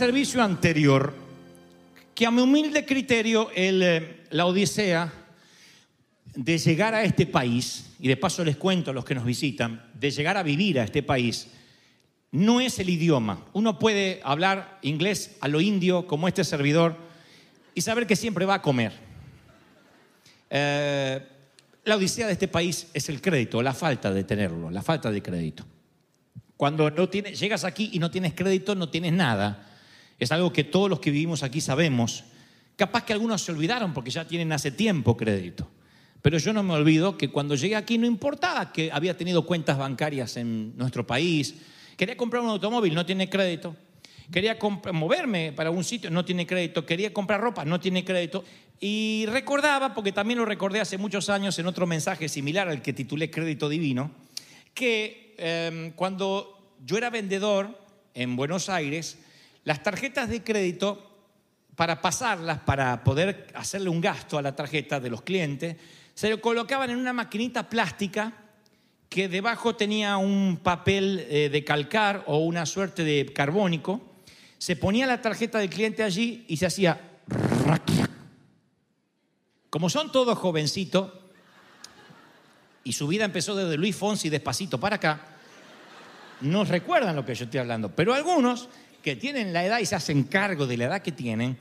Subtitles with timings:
[0.00, 1.12] servicio anterior
[2.14, 5.12] que a mi humilde criterio eh, la odisea
[6.34, 9.90] de llegar a este país, y de paso les cuento a los que nos visitan,
[9.92, 11.48] de llegar a vivir a este país,
[12.32, 13.44] no es el idioma.
[13.52, 16.96] Uno puede hablar inglés a lo indio como este servidor
[17.74, 18.94] y saber que siempre va a comer.
[20.48, 21.20] Eh,
[21.84, 25.20] la odisea de este país es el crédito, la falta de tenerlo, la falta de
[25.20, 25.66] crédito.
[26.56, 29.66] Cuando llegas aquí y no tienes crédito, no tienes nada.
[30.20, 32.24] Es algo que todos los que vivimos aquí sabemos.
[32.76, 35.68] Capaz que algunos se olvidaron porque ya tienen hace tiempo crédito.
[36.20, 39.78] Pero yo no me olvido que cuando llegué aquí no importaba que había tenido cuentas
[39.78, 41.54] bancarias en nuestro país.
[41.96, 43.74] Quería comprar un automóvil, no tiene crédito.
[44.30, 44.58] Quería
[44.92, 46.84] moverme para un sitio, no tiene crédito.
[46.84, 48.44] Quería comprar ropa, no tiene crédito.
[48.78, 52.92] Y recordaba, porque también lo recordé hace muchos años en otro mensaje similar al que
[52.92, 54.10] titulé Crédito Divino,
[54.74, 57.78] que eh, cuando yo era vendedor
[58.14, 59.18] en Buenos Aires,
[59.64, 61.06] las tarjetas de crédito,
[61.76, 65.76] para pasarlas, para poder hacerle un gasto a la tarjeta de los clientes,
[66.14, 68.32] se lo colocaban en una maquinita plástica
[69.08, 74.00] que debajo tenía un papel eh, de calcar o una suerte de carbónico.
[74.58, 77.00] Se ponía la tarjeta del cliente allí y se hacía...
[79.70, 81.12] Como son todos jovencitos,
[82.84, 85.20] y su vida empezó desde Luis Fonsi despacito para acá,
[86.40, 88.68] no recuerdan lo que yo estoy hablando, pero algunos
[89.02, 91.58] que tienen la edad y se hacen cargo de la edad que tienen,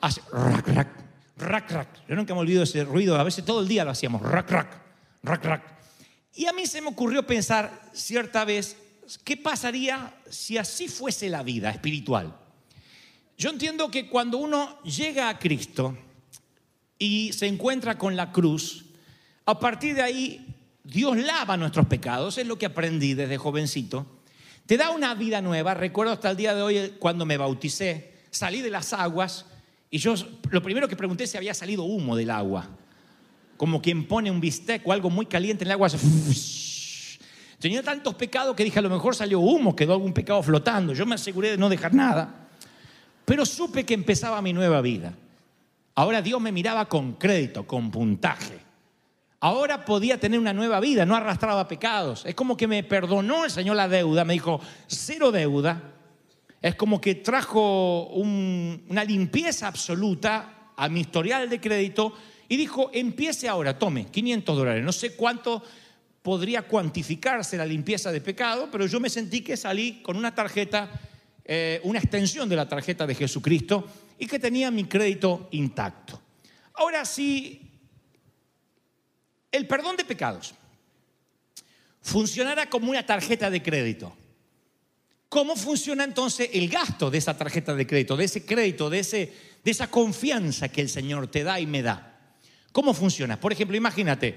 [0.00, 0.88] hacen rac, rac,
[1.36, 1.88] rac, rac.
[2.08, 4.68] Yo nunca me olvido ese ruido, a veces todo el día lo hacíamos, rac, rac,
[5.22, 5.62] rac, rac.
[6.34, 8.76] Y a mí se me ocurrió pensar cierta vez,
[9.24, 12.34] ¿qué pasaría si así fuese la vida espiritual?
[13.36, 15.96] Yo entiendo que cuando uno llega a Cristo
[16.98, 18.84] y se encuentra con la cruz,
[19.46, 24.06] a partir de ahí Dios lava nuestros pecados, es lo que aprendí desde jovencito.
[24.68, 25.72] Te da una vida nueva.
[25.72, 29.46] Recuerdo hasta el día de hoy cuando me bauticé, salí de las aguas
[29.90, 30.14] y yo
[30.50, 32.68] lo primero que pregunté si había salido humo del agua.
[33.56, 35.88] Como quien pone un bistec o algo muy caliente en el agua.
[37.58, 40.92] Tenía tantos pecados que dije a lo mejor salió humo, quedó algún pecado flotando.
[40.92, 42.50] Yo me aseguré de no dejar nada.
[43.24, 45.14] Pero supe que empezaba mi nueva vida.
[45.94, 48.67] Ahora Dios me miraba con crédito, con puntaje.
[49.40, 52.24] Ahora podía tener una nueva vida, no arrastraba pecados.
[52.26, 55.94] Es como que me perdonó el Señor la deuda, me dijo, cero deuda.
[56.60, 62.14] Es como que trajo un- una limpieza absoluta a mi historial de crédito
[62.48, 64.82] y dijo, empiece ahora, tome 500 dólares.
[64.84, 65.62] No sé cuánto
[66.22, 70.90] podría cuantificarse la limpieza de pecado, pero yo me sentí que salí con una tarjeta,
[71.44, 73.86] eh, una extensión de la tarjeta de Jesucristo
[74.18, 76.20] y que tenía mi crédito intacto.
[76.74, 77.67] Ahora sí,
[79.52, 80.54] el perdón de pecados
[82.02, 84.16] funcionará como una tarjeta de crédito.
[85.28, 89.32] ¿Cómo funciona entonces el gasto de esa tarjeta de crédito, de ese crédito, de, ese,
[89.62, 92.30] de esa confianza que el Señor te da y me da?
[92.72, 93.38] ¿Cómo funciona?
[93.38, 94.36] Por ejemplo, imagínate,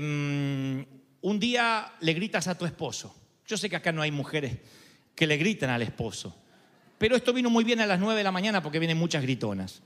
[0.00, 0.80] mm,
[1.22, 3.14] un día le gritas a tu esposo.
[3.46, 4.56] Yo sé que acá no hay mujeres
[5.14, 6.34] que le gritan al esposo,
[6.98, 9.80] pero esto vino muy bien a las 9 de la mañana porque vienen muchas gritonas.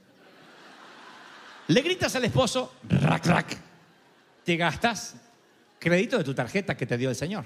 [1.66, 3.67] Le gritas al esposo, rac, rac,
[4.48, 5.14] te gastas
[5.78, 7.44] crédito de tu tarjeta que te dio el Señor.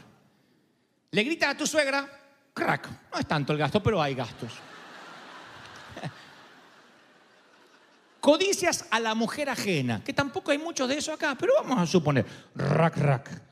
[1.10, 2.08] Le gritas a tu suegra,
[2.54, 2.88] crack.
[3.12, 4.52] No es tanto el gasto, pero hay gastos.
[8.20, 11.86] Codicias a la mujer ajena, que tampoco hay muchos de eso acá, pero vamos a
[11.86, 13.42] suponer, rack, rack.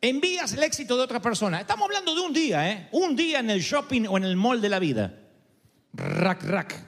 [0.00, 1.62] Envías el éxito de otra persona.
[1.62, 2.88] Estamos hablando de un día, ¿eh?
[2.92, 5.12] Un día en el shopping o en el mall de la vida.
[5.94, 6.86] Rack, rack.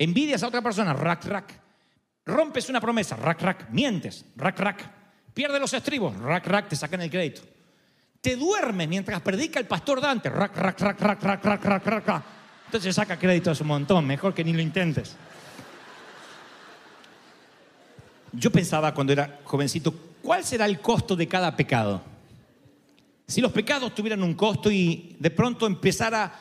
[0.00, 1.60] Envidias a otra persona, rack, rack.
[2.24, 4.95] Rompes una promesa, rack, rack, mientes, rack, rack.
[5.36, 7.42] Pierdes los estribos, rack, rack, te sacan el crédito.
[8.22, 12.06] Te duermes mientras predica el pastor Dante, rack, rack, rack, rack, rack, rack, rack, rack,
[12.06, 12.24] rack.
[12.64, 15.14] Entonces saca crédito a un montón, mejor que ni lo intentes.
[18.32, 19.92] Yo pensaba cuando era jovencito,
[20.22, 22.00] ¿cuál será el costo de cada pecado?
[23.26, 26.32] Si los pecados tuvieran un costo y de pronto empezara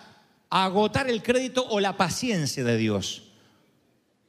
[0.50, 3.25] a agotar el crédito o la paciencia de Dios.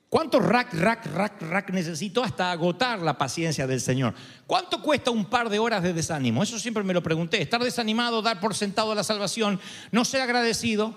[0.09, 4.15] ¿Cuánto rack, rack, rack, rack necesito hasta agotar la paciencia del Señor?
[4.47, 6.43] ¿Cuánto cuesta un par de horas de desánimo?
[6.43, 7.43] Eso siempre me lo pregunté.
[7.43, 9.61] Estar desanimado, dar por sentado la salvación,
[9.91, 10.97] no ser agradecido.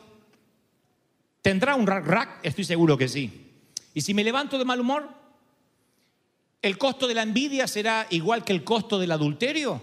[1.41, 2.39] ¿Tendrá un rack, rack?
[2.43, 3.49] Estoy seguro que sí.
[3.95, 5.09] ¿Y si me levanto de mal humor?
[6.61, 9.81] ¿El costo de la envidia será igual que el costo del adulterio?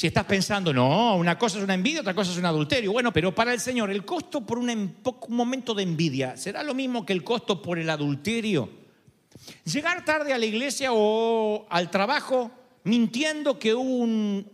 [0.00, 2.90] Si estás pensando, no, una cosa es una envidia, otra cosa es un adulterio.
[2.90, 6.72] Bueno, pero para el Señor, el costo por un, un momento de envidia será lo
[6.72, 8.70] mismo que el costo por el adulterio.
[9.64, 12.50] Llegar tarde a la iglesia o al trabajo
[12.84, 14.50] mintiendo que hubo un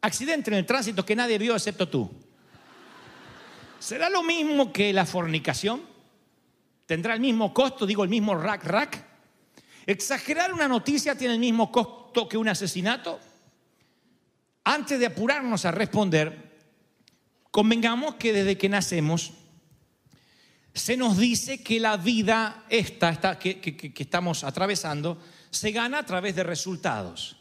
[0.00, 2.10] accidente en el tránsito que nadie vio excepto tú.
[3.78, 5.82] ¿Será lo mismo que la fornicación?
[6.86, 9.04] ¿Tendrá el mismo costo, digo el mismo rack rack?
[9.84, 13.20] ¿Exagerar una noticia tiene el mismo costo que un asesinato?
[14.64, 16.52] Antes de apurarnos a responder,
[17.50, 19.32] convengamos que desde que nacemos
[20.74, 25.18] se nos dice que la vida esta, que, que, que estamos atravesando
[25.50, 27.36] se gana a través de resultados.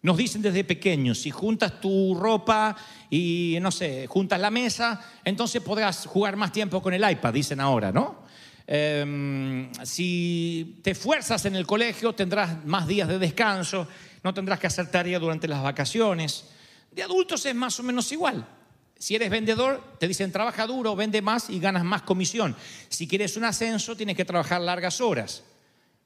[0.00, 2.76] Nos dicen desde pequeños, si juntas tu ropa
[3.10, 7.60] y, no sé, juntas la mesa, entonces podrás jugar más tiempo con el iPad, dicen
[7.60, 8.22] ahora, ¿no?
[8.66, 13.88] Eh, si te esfuerzas en el colegio, tendrás más días de descanso,
[14.28, 16.44] no tendrás que hacer tarea durante las vacaciones.
[16.90, 18.46] De adultos es más o menos igual.
[18.98, 22.54] Si eres vendedor, te dicen trabaja duro, vende más y ganas más comisión.
[22.90, 25.44] Si quieres un ascenso, tienes que trabajar largas horas.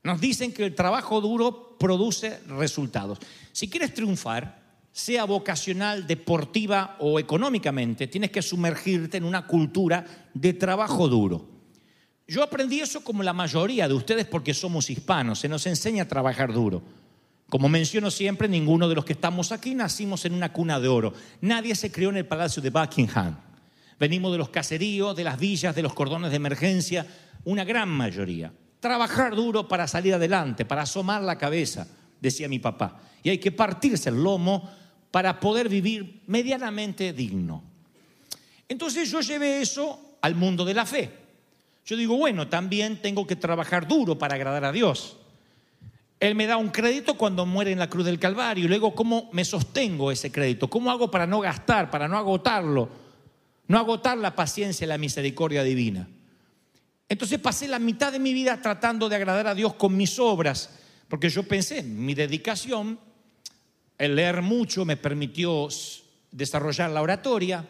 [0.04, 3.18] Nos dicen que el trabajo duro produce resultados.
[3.50, 10.52] Si quieres triunfar, sea vocacional, deportiva o económicamente, tienes que sumergirte en una cultura de
[10.52, 11.48] trabajo duro.
[12.28, 16.08] Yo aprendí eso como la mayoría de ustedes porque somos hispanos, se nos enseña a
[16.08, 17.01] trabajar duro.
[17.52, 21.12] Como menciono siempre, ninguno de los que estamos aquí nacimos en una cuna de oro.
[21.42, 23.36] Nadie se crió en el palacio de Buckingham.
[24.00, 27.06] Venimos de los caseríos, de las villas, de los cordones de emergencia,
[27.44, 28.50] una gran mayoría.
[28.80, 31.86] Trabajar duro para salir adelante, para asomar la cabeza,
[32.22, 33.02] decía mi papá.
[33.22, 34.70] Y hay que partirse el lomo
[35.10, 37.62] para poder vivir medianamente digno.
[38.66, 41.10] Entonces yo llevé eso al mundo de la fe.
[41.84, 45.18] Yo digo, bueno, también tengo que trabajar duro para agradar a Dios.
[46.22, 48.68] Él me da un crédito cuando muere en la cruz del Calvario.
[48.68, 50.70] Luego, ¿cómo me sostengo ese crédito?
[50.70, 52.88] ¿Cómo hago para no gastar, para no agotarlo?
[53.66, 56.08] No agotar la paciencia y la misericordia divina.
[57.08, 60.70] Entonces pasé la mitad de mi vida tratando de agradar a Dios con mis obras,
[61.08, 63.00] porque yo pensé, mi dedicación,
[63.98, 65.66] el leer mucho me permitió
[66.30, 67.66] desarrollar la oratoria,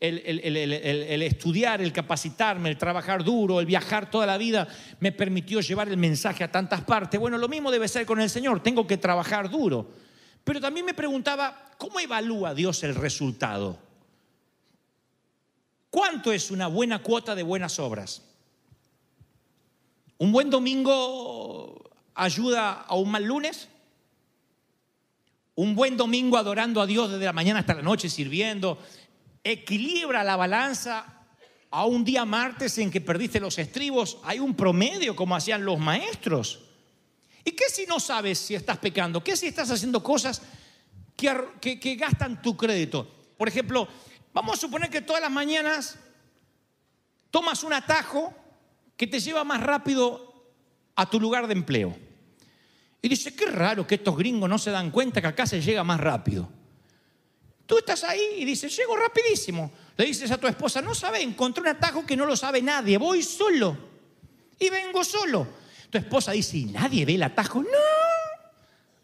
[0.00, 4.68] el, estudiar, el capacitarme, el trabajar duro, el viajar toda la vida,
[5.00, 7.18] me permitió llevar el mensaje a tantas partes.
[7.18, 9.90] Bueno, lo mismo debe ser con el Señor, tengo que trabajar duro.
[10.44, 13.78] Pero también me preguntaba, ¿cómo evalúa Dios el resultado?
[15.90, 18.22] ¿Cuánto es una buena cuota de buenas obras?
[20.18, 23.68] ¿Un buen domingo ayuda a un mal lunes?
[25.54, 28.78] ¿Un buen domingo adorando a Dios desde la mañana hasta la noche, sirviendo,
[29.52, 31.26] equilibra la balanza
[31.70, 34.18] a un día martes en que perdiste los estribos?
[34.24, 36.60] Hay un promedio como hacían los maestros.
[37.44, 39.24] ¿Y qué si no sabes si estás pecando?
[39.24, 40.42] ¿Qué si estás haciendo cosas
[41.16, 43.10] que, que, gastan tu crédito?
[43.36, 43.88] Por ejemplo,
[44.34, 45.98] vamos a suponer que todas las mañanas
[47.30, 48.34] tomas un atajo
[48.96, 50.52] que te lleva más rápido
[50.94, 51.96] a tu lugar de empleo.
[53.00, 55.84] Y dice, qué raro que estos gringos no se dan cuenta que acá se llega
[55.84, 56.50] más rápido.
[57.68, 59.70] Tú estás ahí y dices, llego rapidísimo.
[59.94, 62.96] Le dices a tu esposa, no sabe, encontré un atajo que no lo sabe nadie,
[62.96, 63.76] voy solo.
[64.58, 65.46] Y vengo solo.
[65.90, 67.62] Tu esposa dice, ¿y nadie ve el atajo?
[67.62, 67.68] No,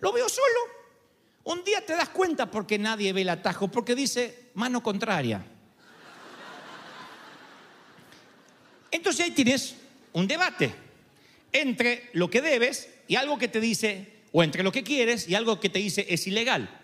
[0.00, 0.47] lo veo solo.
[1.44, 5.44] Un día te das cuenta porque nadie ve el atajo, porque dice mano contraria.
[8.90, 9.76] Entonces ahí tienes
[10.14, 10.75] un debate
[11.52, 15.35] entre lo que debes y algo que te dice, o entre lo que quieres y
[15.35, 16.80] algo que te dice es ilegal.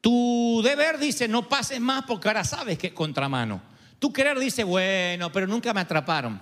[0.00, 3.60] Tu deber dice no pases más porque ahora sabes que es contramano.
[3.98, 6.40] Tu querer dice bueno, pero nunca me atraparon.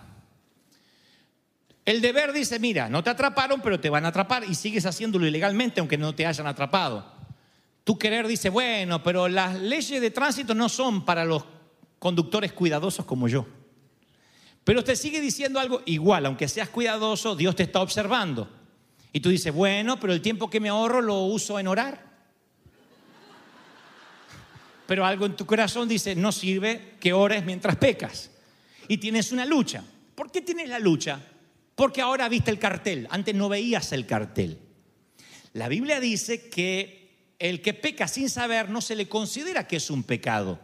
[1.85, 5.27] El deber dice mira, no te atraparon, pero te van a atrapar y sigues haciéndolo
[5.27, 7.13] ilegalmente aunque no te hayan atrapado.
[7.85, 11.45] Tu querer dice bueno, pero las leyes de tránsito no son para los
[11.99, 13.47] conductores cuidadosos como yo.
[14.65, 18.51] Pero te sigue diciendo algo igual, aunque seas cuidadoso, Dios te está observando.
[19.13, 22.16] Y tú dices, bueno, pero el tiempo que me ahorro lo uso en orar.
[24.87, 28.31] Pero algo en tu corazón dice, no sirve que ores mientras pecas.
[28.89, 29.85] Y tienes una lucha.
[30.15, 31.21] ¿Por qué tienes la lucha?
[31.75, 34.59] Porque ahora viste el cartel, antes no veías el cartel.
[35.53, 39.91] La Biblia dice que el que peca sin saber no se le considera que es
[39.91, 40.59] un pecado.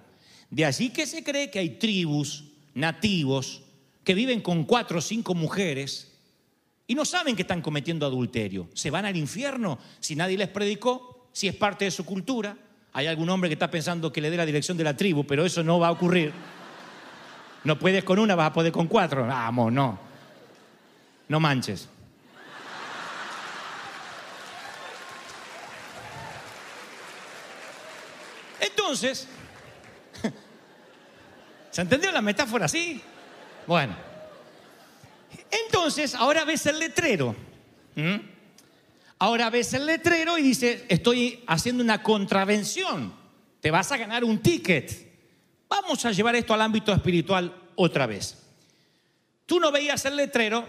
[0.51, 3.63] De allí que se cree que hay tribus, nativos,
[4.05, 6.13] que viven con cuatro o cinco mujeres
[6.87, 8.69] y no saben que están cometiendo adulterio.
[8.75, 12.57] Se van al infierno si nadie les predicó, si es parte de su cultura.
[12.95, 15.47] Hay algún hombre que está pensando que le dé la dirección de la tribu, pero
[15.47, 16.33] eso no va a ocurrir.
[17.65, 19.27] No puedes con una, vas a poder con cuatro.
[19.27, 19.99] Vamos, no.
[21.29, 21.89] No manches.
[28.61, 29.27] Entonces,
[31.71, 33.01] ¿se entendió la metáfora así?
[33.67, 33.97] Bueno,
[35.51, 37.35] entonces ahora ves el letrero.
[39.23, 43.15] Ahora ves el letrero y dice, estoy haciendo una contravención,
[43.61, 45.13] te vas a ganar un ticket.
[45.69, 48.37] Vamos a llevar esto al ámbito espiritual otra vez.
[49.47, 50.67] Tú no veías el letrero,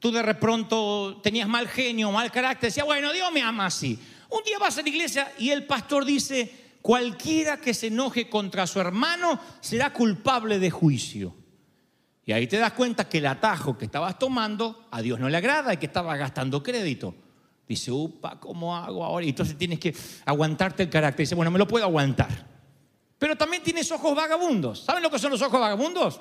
[0.00, 3.98] tú de pronto tenías mal genio, mal carácter, decía, bueno, Dios me ama así.
[4.28, 8.66] Un día vas a la iglesia y el pastor dice, cualquiera que se enoje contra
[8.66, 11.34] su hermano será culpable de juicio.
[12.26, 15.38] Y ahí te das cuenta que el atajo que estabas tomando a Dios no le
[15.38, 17.14] agrada y que estabas gastando crédito.
[17.68, 19.26] Dice, upa, ¿cómo hago ahora?
[19.26, 19.94] Y entonces tienes que
[20.24, 21.24] aguantarte el carácter.
[21.24, 22.46] Dice, bueno, me lo puedo aguantar.
[23.18, 24.84] Pero también tienes ojos vagabundos.
[24.84, 26.20] ¿Saben lo que son los ojos vagabundos?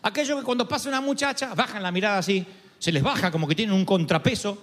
[0.00, 2.46] Aquellos que cuando pasa una muchacha bajan la mirada así,
[2.78, 4.56] se les baja como que tienen un contrapeso.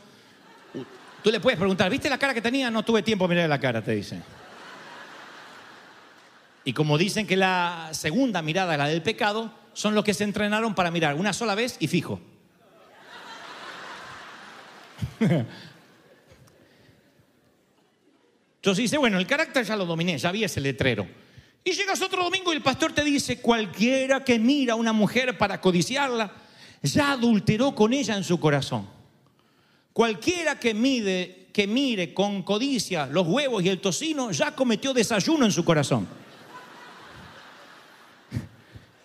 [1.21, 2.71] Tú le puedes preguntar, ¿viste la cara que tenía?
[2.71, 4.21] No tuve tiempo de mirar la cara, te dice.
[6.63, 10.73] Y como dicen que la segunda mirada la del pecado, son los que se entrenaron
[10.73, 12.19] para mirar una sola vez y fijo.
[18.65, 21.07] Entonces dice, bueno, el carácter ya lo dominé, ya vi ese letrero.
[21.63, 25.37] Y llegas otro domingo y el pastor te dice, cualquiera que mira a una mujer
[25.37, 26.31] para codiciarla,
[26.81, 28.87] ya adulteró con ella en su corazón.
[29.93, 35.45] Cualquiera que, mide, que mire con codicia los huevos y el tocino, ya cometió desayuno
[35.45, 36.07] en su corazón.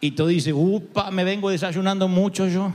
[0.02, 2.72] Y tú dices, upa, me vengo desayunando mucho yo.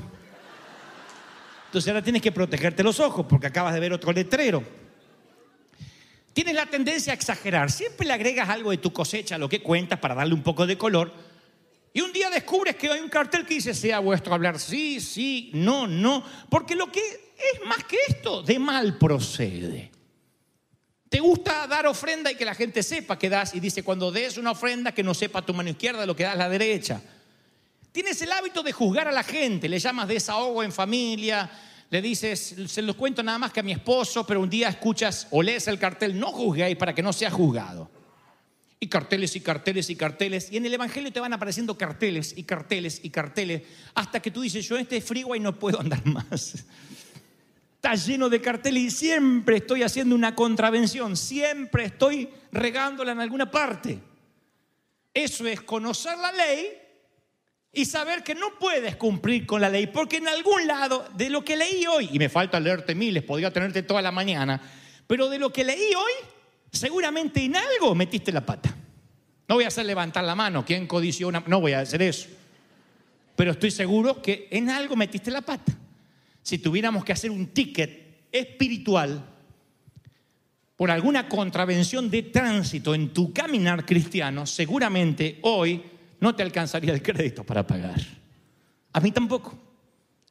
[1.75, 4.63] Entonces ahora tienes que protegerte los ojos porque acabas de ver otro letrero.
[6.31, 7.69] Tienes la tendencia a exagerar.
[7.69, 10.65] Siempre le agregas algo de tu cosecha a lo que cuentas para darle un poco
[10.65, 11.11] de color.
[11.91, 15.51] Y un día descubres que hay un cartel que dice, sea vuestro hablar sí, sí,
[15.53, 16.23] no, no.
[16.49, 19.91] Porque lo que es más que esto, de mal procede.
[21.09, 23.53] ¿Te gusta dar ofrenda y que la gente sepa que das?
[23.53, 26.37] Y dice, cuando des una ofrenda, que no sepa tu mano izquierda lo que das
[26.37, 27.01] la derecha.
[27.95, 31.49] Tienes el hábito de juzgar a la gente, le llamas desahogo en familia,
[31.89, 35.29] le dices, se los cuento nada más que a mi esposo, pero un día escuchas
[35.31, 37.89] o lees el cartel, no juzguéis para que no sea juzgado.
[38.81, 40.51] Y carteles y carteles y carteles.
[40.51, 43.61] Y en el Evangelio te van apareciendo carteles y carteles y carteles,
[43.93, 46.65] hasta que tú dices, yo en este frío y no puedo andar más.
[47.75, 53.49] Está lleno de carteles y siempre estoy haciendo una contravención, siempre estoy regándola en alguna
[53.49, 53.99] parte.
[55.13, 56.81] Eso es conocer la ley
[57.75, 61.43] y saber que no puedes cumplir con la ley, porque en algún lado de lo
[61.43, 64.61] que leí hoy, y me falta leerte miles, podría tenerte toda la mañana,
[65.05, 66.13] pero de lo que leí hoy,
[66.71, 68.73] seguramente en algo metiste la pata.
[69.47, 71.43] No voy a hacer levantar la mano, ¿quién codició una?
[71.45, 72.29] No voy a hacer eso.
[73.35, 75.77] Pero estoy seguro que en algo metiste la pata.
[76.41, 79.21] Si tuviéramos que hacer un ticket espiritual
[80.77, 85.83] por alguna contravención de tránsito en tu caminar cristiano, seguramente hoy
[86.19, 88.01] no te alcanzaría el crédito para pagar.
[88.93, 89.57] A mí tampoco.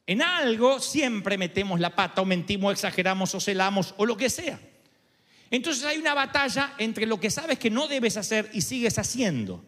[0.07, 4.59] En algo siempre metemos la pata o mentimos, exageramos o celamos o lo que sea.
[5.49, 9.63] Entonces hay una batalla entre lo que sabes que no debes hacer y sigues haciendo.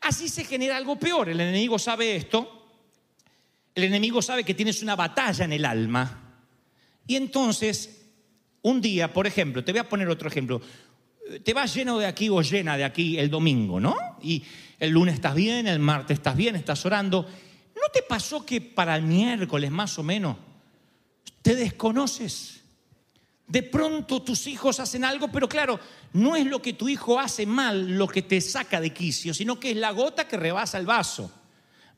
[0.00, 1.28] Así se genera algo peor.
[1.28, 2.68] El enemigo sabe esto.
[3.74, 6.20] El enemigo sabe que tienes una batalla en el alma.
[7.06, 8.02] Y entonces,
[8.62, 10.60] un día, por ejemplo, te voy a poner otro ejemplo.
[11.42, 13.96] Te vas lleno de aquí o llena de aquí el domingo, ¿no?
[14.22, 14.42] Y
[14.84, 17.22] el lunes estás bien, el martes estás bien, estás orando.
[17.74, 20.36] ¿No te pasó que para el miércoles más o menos
[21.42, 22.60] te desconoces?
[23.46, 25.78] De pronto tus hijos hacen algo, pero claro,
[26.14, 29.60] no es lo que tu hijo hace mal lo que te saca de quicio, sino
[29.60, 31.30] que es la gota que rebasa el vaso.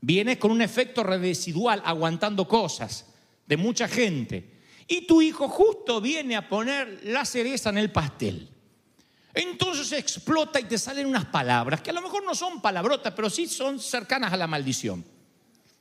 [0.01, 3.07] Vienes con un efecto residual aguantando cosas
[3.47, 4.57] de mucha gente.
[4.89, 8.56] Y tu hijo justo viene a poner la cereza en el pastel.
[9.37, 13.29] Entonces explota y te salen unas palabras que a lo mejor no son palabrotas, pero
[13.29, 15.05] sí son cercanas a la maldición.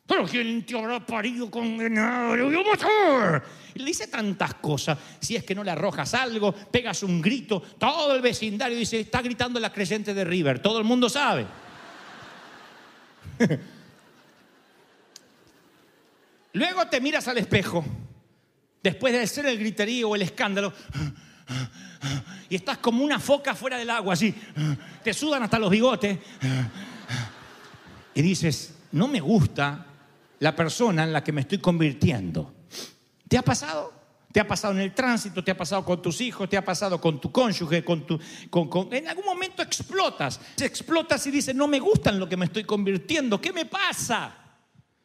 [0.05, 2.33] Pero ¿quién te habrá parido condenado?
[2.33, 2.38] A
[2.69, 3.45] matar.
[3.74, 5.00] Y le dice tantas cosas.
[5.21, 9.21] Si es que no le arrojas algo, pegas un grito, todo el vecindario dice, está
[9.21, 10.59] gritando la creyente de River.
[10.59, 11.47] Todo el mundo sabe.
[16.51, 17.85] Luego te miras al espejo,
[18.83, 20.74] después de hacer el griterío o el escándalo,
[22.50, 24.34] y estás como una foca fuera del agua, así.
[25.04, 26.20] Te sudan hasta los bigotes.
[28.14, 29.86] Y dices, no me gusta
[30.40, 32.54] la persona en la que me estoy convirtiendo.
[33.28, 33.94] ¿Te ha pasado?
[34.32, 35.44] ¿Te ha pasado en el tránsito?
[35.44, 36.50] ¿Te ha pasado con tus hijos?
[36.50, 37.84] ¿Te ha pasado con tu cónyuge?
[37.84, 40.40] Con tu, con- con- En algún momento explotas.
[40.60, 43.40] Explotas y dices, no me gusta en lo que me estoy convirtiendo.
[43.40, 44.36] ¿Qué me pasa?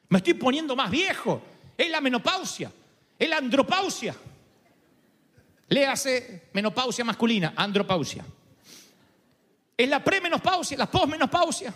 [0.08, 1.40] Me estoy poniendo más viejo.
[1.78, 2.72] Es la menopausia.
[3.18, 4.14] Es la andropausia.
[5.70, 8.24] Le hace menopausia masculina, andropausia.
[9.76, 11.72] Es la premenopausia, la posmenopausia.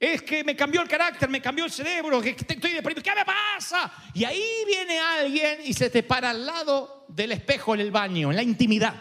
[0.00, 3.02] Es que me cambió el carácter, me cambió el cerebro, que estoy deprimido.
[3.02, 3.90] ¿Qué me pasa?
[4.14, 8.30] Y ahí viene alguien y se te para al lado del espejo en el baño,
[8.30, 8.94] en la intimidad.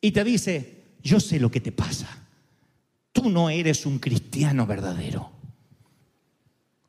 [0.00, 2.08] Y te dice, yo sé lo que te pasa.
[3.12, 5.32] Tú no eres un cristiano verdadero.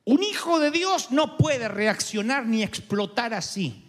[0.03, 3.86] Un hijo de Dios no puede reaccionar ni explotar así.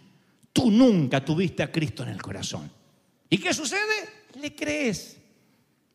[0.59, 2.69] Tú nunca tuviste a Cristo en el corazón.
[3.29, 4.25] ¿Y qué sucede?
[4.41, 5.15] Le crees.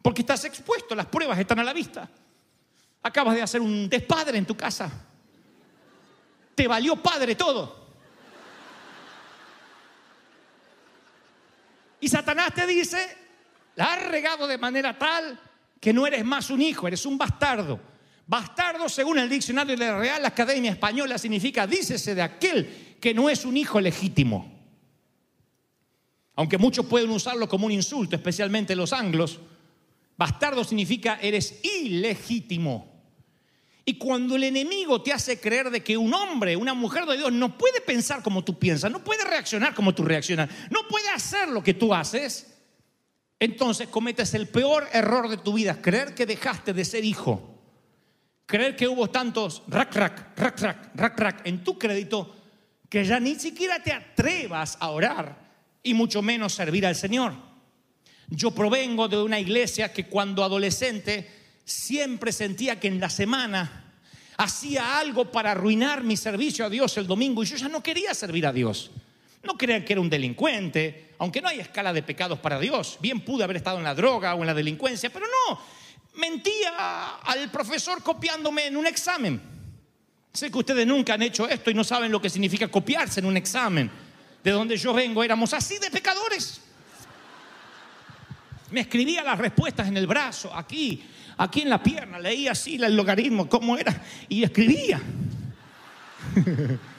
[0.00, 2.08] Porque estás expuesto, las pruebas están a la vista.
[3.02, 4.90] Acabas de hacer un despadre en tu casa.
[6.54, 7.88] Te valió padre todo.
[12.00, 13.18] Y Satanás te dice,
[13.76, 15.38] la has regado de manera tal
[15.78, 17.78] que no eres más un hijo, eres un bastardo.
[18.26, 23.28] Bastardo, según el diccionario de la Real Academia Española, significa, dícese de aquel que no
[23.28, 24.53] es un hijo legítimo.
[26.36, 29.38] Aunque muchos pueden usarlo como un insulto, especialmente los anglos,
[30.16, 32.92] bastardo significa eres ilegítimo.
[33.84, 37.32] Y cuando el enemigo te hace creer de que un hombre, una mujer de Dios
[37.32, 41.48] no puede pensar como tú piensas, no puede reaccionar como tú reaccionas, no puede hacer
[41.48, 42.54] lo que tú haces,
[43.38, 47.50] entonces cometes el peor error de tu vida, creer que dejaste de ser hijo.
[48.46, 52.34] Creer que hubo tantos rack, rack, rack, rack, rack, rack en tu crédito
[52.90, 55.43] que ya ni siquiera te atrevas a orar
[55.84, 57.34] y mucho menos servir al Señor.
[58.28, 61.30] Yo provengo de una iglesia que cuando adolescente
[61.64, 63.92] siempre sentía que en la semana
[64.36, 68.14] hacía algo para arruinar mi servicio a Dios el domingo y yo ya no quería
[68.14, 68.90] servir a Dios.
[69.42, 72.96] No crean que era un delincuente, aunque no hay escala de pecados para Dios.
[73.00, 75.60] Bien pude haber estado en la droga o en la delincuencia, pero no.
[76.14, 79.40] Mentía al profesor copiándome en un examen.
[80.32, 83.26] Sé que ustedes nunca han hecho esto y no saben lo que significa copiarse en
[83.26, 83.90] un examen.
[84.44, 86.60] De donde yo vengo éramos así de pecadores.
[88.70, 91.02] Me escribía las respuestas en el brazo, aquí,
[91.38, 95.00] aquí en la pierna, leía así el logaritmo, cómo era, y escribía.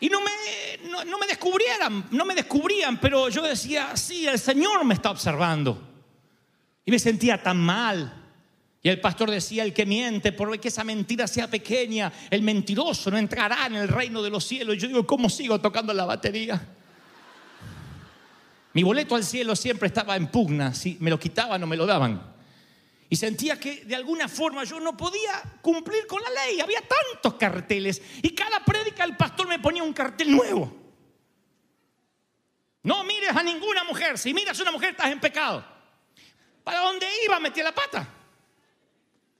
[0.00, 0.30] Y no me,
[0.88, 5.10] no, no me descubrieran, no me descubrían, pero yo decía, sí, el Señor me está
[5.10, 5.88] observando.
[6.84, 8.17] Y me sentía tan mal.
[8.82, 13.10] Y el pastor decía, el que miente, por que esa mentira sea pequeña, el mentiroso
[13.10, 14.76] no entrará en el reino de los cielos.
[14.76, 16.60] Y yo digo, ¿cómo sigo tocando la batería?
[18.72, 21.86] Mi boleto al cielo siempre estaba en pugna, si me lo quitaban o me lo
[21.86, 22.22] daban.
[23.10, 26.60] Y sentía que de alguna forma yo no podía cumplir con la ley.
[26.60, 30.72] Había tantos carteles y cada prédica el pastor me ponía un cartel nuevo.
[32.82, 34.18] No mires a ninguna mujer.
[34.18, 35.64] Si miras a una mujer estás en pecado.
[36.62, 37.40] ¿Para dónde iba?
[37.40, 38.17] Metía la pata.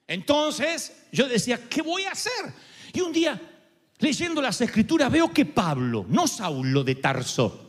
[0.09, 2.53] Entonces yo decía, ¿qué voy a hacer?
[2.95, 3.41] Y un día,
[3.99, 7.67] leyendo las escrituras, veo que Pablo, no Saulo de Tarso,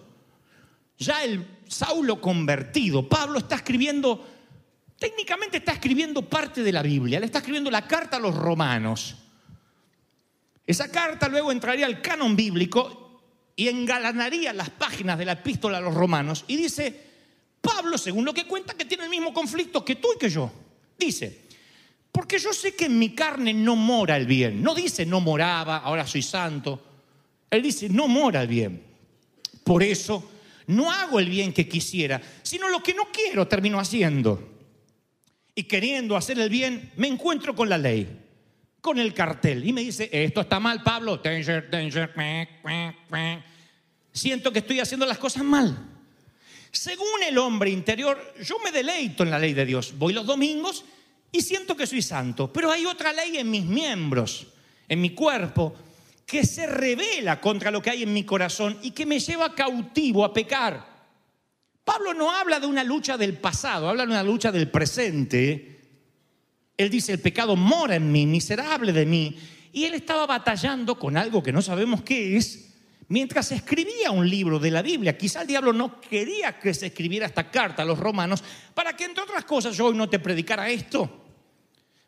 [0.97, 4.25] ya el Saulo convertido, Pablo está escribiendo,
[4.97, 9.17] técnicamente está escribiendo parte de la Biblia, le está escribiendo la carta a los romanos.
[10.65, 13.21] Esa carta luego entraría al canon bíblico
[13.55, 17.07] y engalanaría las páginas de la epístola a los romanos y dice,
[17.59, 20.49] Pablo, según lo que cuenta, que tiene el mismo conflicto que tú y que yo.
[20.97, 21.48] Dice,
[22.11, 24.61] porque yo sé que en mi carne no mora el bien.
[24.61, 26.83] No dice no moraba, ahora soy santo.
[27.49, 28.83] Él dice no mora el bien.
[29.63, 30.31] Por eso
[30.67, 34.47] no hago el bien que quisiera, sino lo que no quiero termino haciendo.
[35.55, 38.07] Y queriendo hacer el bien, me encuentro con la ley,
[38.79, 39.67] con el cartel.
[39.67, 41.21] Y me dice, esto está mal, Pablo.
[44.11, 45.87] Siento que estoy haciendo las cosas mal.
[46.71, 49.93] Según el hombre interior, yo me deleito en la ley de Dios.
[49.97, 50.85] Voy los domingos
[51.31, 52.51] y siento que soy santo.
[52.51, 54.47] Pero hay otra ley en mis miembros,
[54.87, 55.73] en mi cuerpo,
[56.25, 60.23] que se revela contra lo que hay en mi corazón y que me lleva cautivo
[60.23, 60.87] a pecar.
[61.83, 65.81] Pablo no habla de una lucha del pasado, habla de una lucha del presente.
[66.77, 69.35] Él dice, el pecado mora en mí, miserable de mí.
[69.71, 72.68] Y él estaba batallando con algo que no sabemos qué es,
[73.09, 75.17] mientras escribía un libro de la Biblia.
[75.17, 78.43] Quizá el diablo no quería que se escribiera esta carta a los romanos
[78.73, 81.25] para que, entre otras cosas, yo hoy no te predicara esto.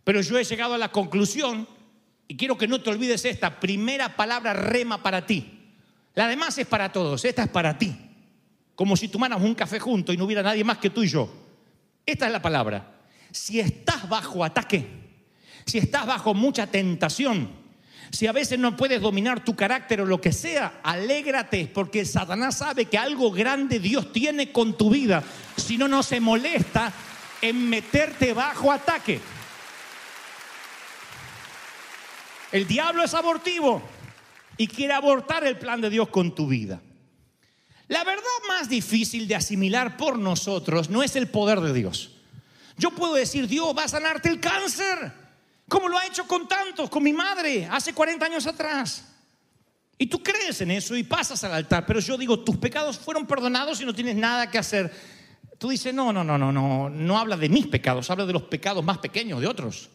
[0.03, 1.67] Pero yo he llegado a la conclusión,
[2.27, 5.73] y quiero que no te olvides esta primera palabra rema para ti.
[6.13, 7.93] La demás es para todos, esta es para ti.
[8.75, 11.29] Como si tomáramos un café junto y no hubiera nadie más que tú y yo.
[12.05, 12.99] Esta es la palabra.
[13.31, 14.87] Si estás bajo ataque,
[15.65, 17.60] si estás bajo mucha tentación,
[18.09, 22.57] si a veces no puedes dominar tu carácter o lo que sea, alégrate porque Satanás
[22.57, 25.23] sabe que algo grande Dios tiene con tu vida.
[25.55, 26.91] Si no, no se molesta
[27.41, 29.19] en meterte bajo ataque.
[32.51, 33.81] El diablo es abortivo
[34.57, 36.81] y quiere abortar el plan de Dios con tu vida.
[37.87, 42.11] La verdad más difícil de asimilar por nosotros no es el poder de Dios.
[42.77, 45.11] Yo puedo decir, Dios va a sanarte el cáncer,
[45.71, 49.05] como lo ha hecho con tantos, con mi madre, hace 40 años atrás.
[49.97, 53.25] Y tú crees en eso y pasas al altar, pero yo digo, tus pecados fueron
[53.25, 54.91] perdonados y no tienes nada que hacer.
[55.57, 58.41] Tú dices, no, no, no, no, no, no habla de mis pecados, habla de los
[58.43, 59.89] pecados más pequeños de otros.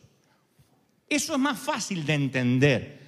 [1.10, 3.02] Eso es más fácil de entender.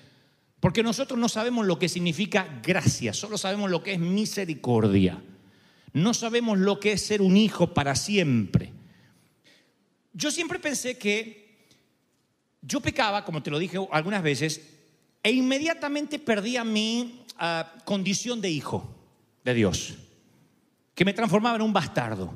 [0.61, 5.23] Porque nosotros no sabemos lo que significa gracia, solo sabemos lo que es misericordia.
[5.95, 8.75] No sabemos lo que es ser un hijo para siempre.
[10.13, 11.48] Yo siempre pensé que
[12.63, 14.61] yo pecaba, como te lo dije algunas veces,
[15.23, 18.89] e inmediatamente perdía mi ah, condición de hijo
[19.45, 19.95] de Dios,
[20.95, 22.33] que me transformaba en un bastardo.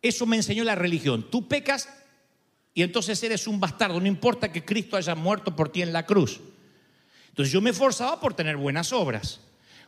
[0.00, 1.26] Eso me enseñó la religión.
[1.30, 1.88] Tú pecas
[2.74, 6.04] y entonces eres un bastardo, no importa que Cristo haya muerto por ti en la
[6.04, 6.40] cruz.
[7.28, 9.40] Entonces yo me esforzaba por tener buenas obras.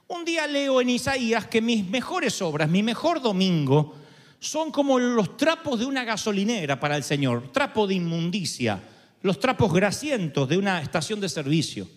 [0.09, 3.97] Un día leo en Isaías que mis mejores obras, mi mejor domingo,
[4.39, 8.81] son como los trapos de una gasolinera para el Señor, trapo de inmundicia,
[9.23, 11.89] los trapos grasientos de una estación de servicio.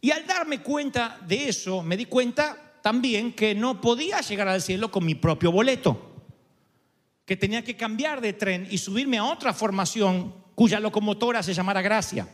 [0.00, 4.60] Y al darme cuenta de eso, me di cuenta también que no podía llegar al
[4.60, 6.12] cielo con mi propio boleto,
[7.24, 11.80] que tenía que cambiar de tren y subirme a otra formación cuya locomotora se llamara
[11.80, 12.28] Gracia.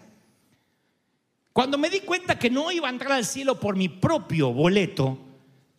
[1.52, 5.18] Cuando me di cuenta que no iba a entrar al cielo por mi propio boleto,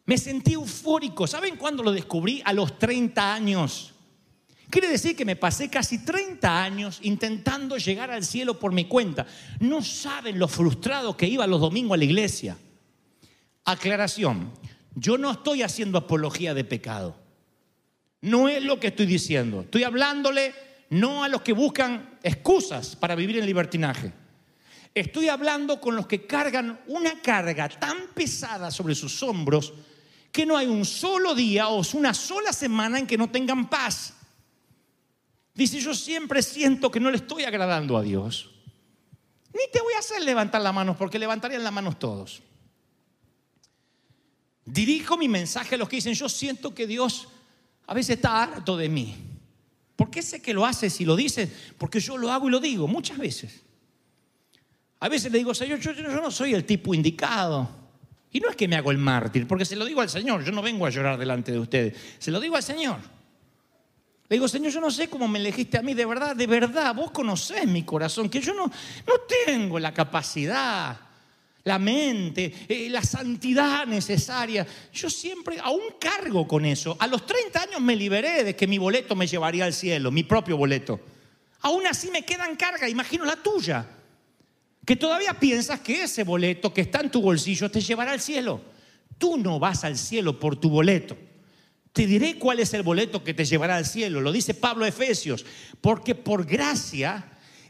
[0.05, 1.27] me sentí eufórico.
[1.27, 2.41] ¿Saben cuándo lo descubrí?
[2.45, 3.90] A los 30 años.
[4.71, 9.27] Quiere decir que me pasé casi 30 años intentando llegar al cielo por mi cuenta.
[9.60, 12.57] No saben lo frustrado que iba los domingos a la iglesia.
[13.65, 14.49] Aclaración,
[14.95, 17.17] yo no estoy haciendo apología de pecado.
[18.21, 19.60] No es lo que estoy diciendo.
[19.60, 20.53] Estoy hablándole
[20.89, 24.13] no a los que buscan excusas para vivir en libertinaje.
[24.95, 29.73] Estoy hablando con los que cargan una carga tan pesada sobre sus hombros
[30.31, 34.13] que no hay un solo día o una sola semana en que no tengan paz.
[35.62, 38.50] Dice, yo siempre siento que no le estoy agradando a Dios.
[39.54, 42.41] Ni te voy a hacer levantar las manos porque levantarían las manos todos.
[44.65, 47.28] Dirijo mi mensaje a los que dicen, yo siento que Dios
[47.86, 49.15] a veces está harto de mí.
[49.95, 51.47] ¿Por qué sé que lo hace si lo dice?
[51.78, 53.62] Porque yo lo hago y lo digo muchas veces.
[55.00, 57.69] A veces le digo, Señor, yo, no soy el tipo indicado.
[58.32, 60.52] Y no es que me hago el mártir, porque se lo digo al Señor, yo
[60.54, 63.20] no vengo a llorar delante de ustedes, se lo digo al Señor.
[64.31, 66.95] Le digo, Señor, yo no sé cómo me elegiste a mí, de verdad, de verdad,
[66.95, 69.13] vos conocés mi corazón, que yo no, no
[69.45, 70.97] tengo la capacidad,
[71.65, 74.65] la mente, eh, la santidad necesaria.
[74.93, 76.95] Yo siempre aún cargo con eso.
[76.97, 80.23] A los 30 años me liberé de que mi boleto me llevaría al cielo, mi
[80.23, 81.01] propio boleto.
[81.59, 83.85] Aún así me queda en carga, imagino la tuya
[84.85, 88.61] que todavía piensas que ese boleto que está en tu bolsillo te llevará al cielo.
[89.17, 91.17] Tú no vas al cielo por tu boleto.
[91.93, 94.21] Te diré cuál es el boleto que te llevará al cielo.
[94.21, 95.45] Lo dice Pablo Efesios.
[95.82, 97.25] Porque por gracia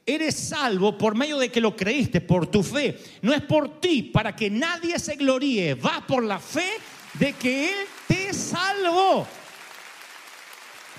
[0.05, 2.97] eres salvo por medio de que lo creíste, por tu fe.
[3.21, 5.73] No es por ti, para que nadie se gloríe.
[5.73, 6.77] Va por la fe
[7.15, 9.27] de que Él te salvó.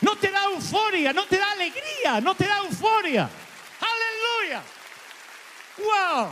[0.00, 3.30] No te da euforia, no te da alegría, no te da euforia.
[3.80, 4.62] Aleluya.
[5.78, 6.28] ¡Wow!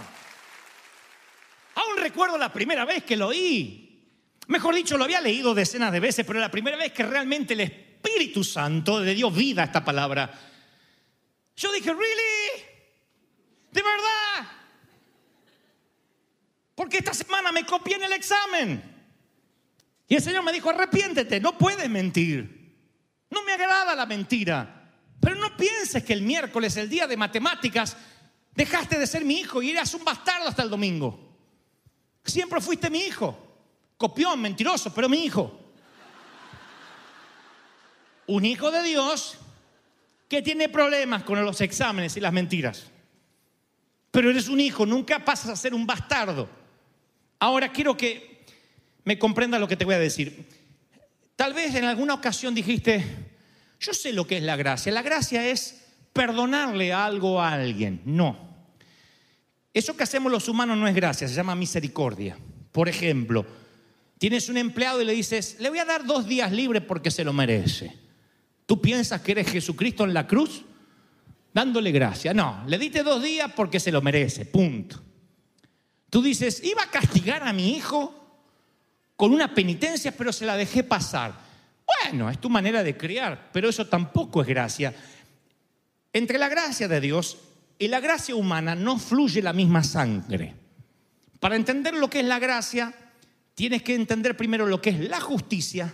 [1.76, 3.79] Aún recuerdo la primera vez que lo oí.
[4.50, 7.60] Mejor dicho, lo había leído decenas de veces, pero la primera vez que realmente el
[7.60, 10.30] Espíritu Santo le dio vida a esta palabra.
[11.56, 12.64] Yo dije, ¿really?
[13.70, 14.52] ¿De verdad?
[16.74, 18.82] Porque esta semana me copié en el examen.
[20.06, 22.76] Y el Señor me dijo, arrepiéntete, no puedes mentir.
[23.30, 24.92] No me agrada la mentira.
[25.20, 27.96] Pero no pienses que el miércoles, el día de matemáticas,
[28.54, 31.18] Dejaste de ser mi hijo y eras un bastardo hasta el domingo.
[32.24, 33.49] Siempre fuiste mi hijo.
[34.00, 35.60] Copión, mentiroso, pero mi hijo.
[38.28, 39.36] Un hijo de Dios
[40.26, 42.86] que tiene problemas con los exámenes y las mentiras.
[44.10, 46.48] Pero eres un hijo, nunca pasas a ser un bastardo.
[47.40, 48.46] Ahora quiero que
[49.04, 50.48] me comprenda lo que te voy a decir.
[51.36, 53.04] Tal vez en alguna ocasión dijiste,
[53.78, 54.90] yo sé lo que es la gracia.
[54.92, 58.00] La gracia es perdonarle algo a alguien.
[58.06, 58.48] No.
[59.74, 62.38] Eso que hacemos los humanos no es gracia, se llama misericordia.
[62.72, 63.44] Por ejemplo,
[64.20, 67.24] tienes un empleado y le dices, le voy a dar dos días libre porque se
[67.24, 67.96] lo merece.
[68.66, 70.62] ¿Tú piensas que eres Jesucristo en la cruz?
[71.54, 72.35] Dándole gracia.
[72.35, 75.02] No, le diste dos días porque se lo merece, punto.
[76.11, 78.14] Tú dices, iba a castigar a mi hijo
[79.16, 81.33] con una penitencia, pero se la dejé pasar.
[82.04, 84.94] Bueno, es tu manera de criar, pero eso tampoco es gracia.
[86.12, 87.38] Entre la gracia de Dios
[87.78, 90.54] y la gracia humana no fluye la misma sangre.
[91.38, 92.92] Para entender lo que es la gracia,
[93.54, 95.92] tienes que entender primero lo que es la justicia,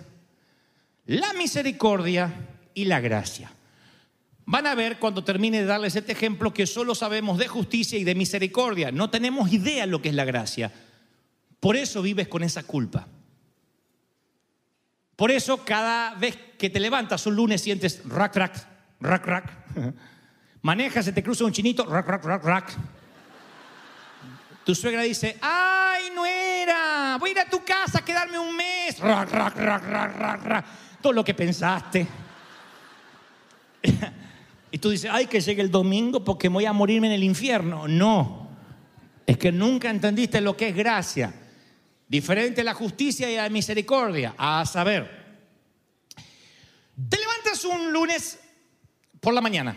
[1.06, 2.32] la misericordia
[2.74, 3.50] y la gracia.
[4.44, 8.04] Van a ver cuando termine de darles este ejemplo que solo sabemos de justicia y
[8.04, 8.92] de misericordia.
[8.92, 10.72] No tenemos idea de lo que es la gracia.
[11.58, 13.08] Por eso vives con esa culpa.
[15.16, 18.68] Por eso cada vez que te levantas un lunes sientes rack, rack,
[19.00, 19.52] rack, rack.
[20.62, 22.78] Manejas, se te cruza un chinito, rack, rack, rack, rack.
[24.66, 28.98] Tu suegra dice, ay, nuera, voy a ir a tu casa a quedarme un mes.
[28.98, 30.66] Rack, rack, rack, rack, rack, rack.
[31.00, 32.06] Todo lo que pensaste.
[34.68, 37.88] Y tú dices, ay, que llegue el domingo porque voy a morirme en el infierno.
[37.88, 38.50] No,
[39.24, 41.32] es que nunca entendiste lo que es gracia.
[42.06, 44.34] Diferente la justicia y la misericordia.
[44.36, 45.08] A saber,
[47.08, 48.38] te levantas un lunes
[49.18, 49.74] por la mañana.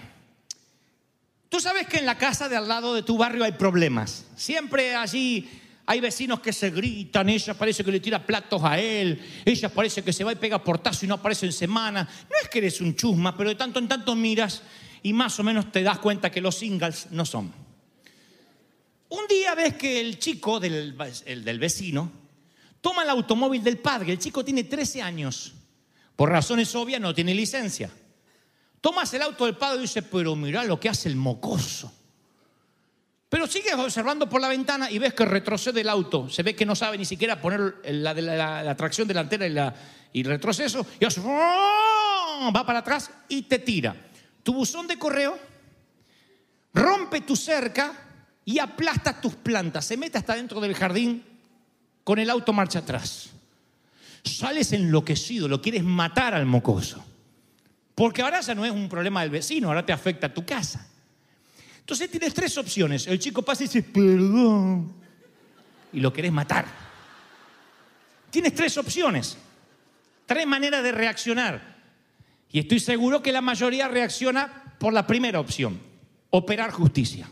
[1.49, 4.25] Tú sabes que en la casa de al lado de tu barrio hay problemas.
[4.35, 5.49] Siempre allí
[5.88, 10.03] hay vecinos que se gritan, ella parece que le tira platos a él, ella parece
[10.03, 12.07] que se va y pega portazo y no aparece en semana.
[12.29, 14.62] No es que eres un chusma, pero de tanto en tanto miras
[15.01, 17.51] y más o menos te das cuenta que los singles no son.
[19.09, 22.12] Un día ves que el chico del, el del vecino
[22.79, 25.53] toma el automóvil del padre, el chico tiene 13 años,
[26.15, 27.89] por razones obvias no tiene licencia.
[28.81, 31.91] Tomas el auto del padre y dice, pero mira lo que hace el mocoso.
[33.27, 36.29] Pero sigues observando por la ventana y ves que retrocede el auto.
[36.29, 39.47] Se ve que no sabe ni siquiera poner la, tracción delantera
[40.13, 40.85] y, y retroceso.
[40.99, 42.51] Y hace, ¡oh!
[42.55, 43.95] va para atrás y te tira.
[44.43, 45.37] Tu buzón de correo
[46.73, 47.93] rompe tu cerca
[48.45, 49.85] y aplasta tus plantas.
[49.85, 51.23] Se mete hasta dentro del jardín
[52.03, 53.29] con el auto marcha atrás.
[54.23, 57.03] Sales enloquecido, lo quieres matar al mocoso.
[57.99, 60.88] Porque ahora ya no es un problema del vecino, ahora te afecta a tu casa.
[61.81, 63.05] Entonces tienes tres opciones.
[63.07, 64.93] El chico pasa y dice, perdón.
[65.91, 66.65] Y lo querés matar.
[68.29, 69.38] Tienes tres opciones.
[70.25, 71.75] Tres maneras de reaccionar.
[72.49, 75.77] Y estoy seguro que la mayoría reacciona por la primera opción,
[76.29, 77.29] operar justicia.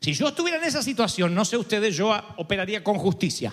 [0.00, 3.50] Si yo estuviera en esa situación, no sé ustedes, yo operaría con justicia.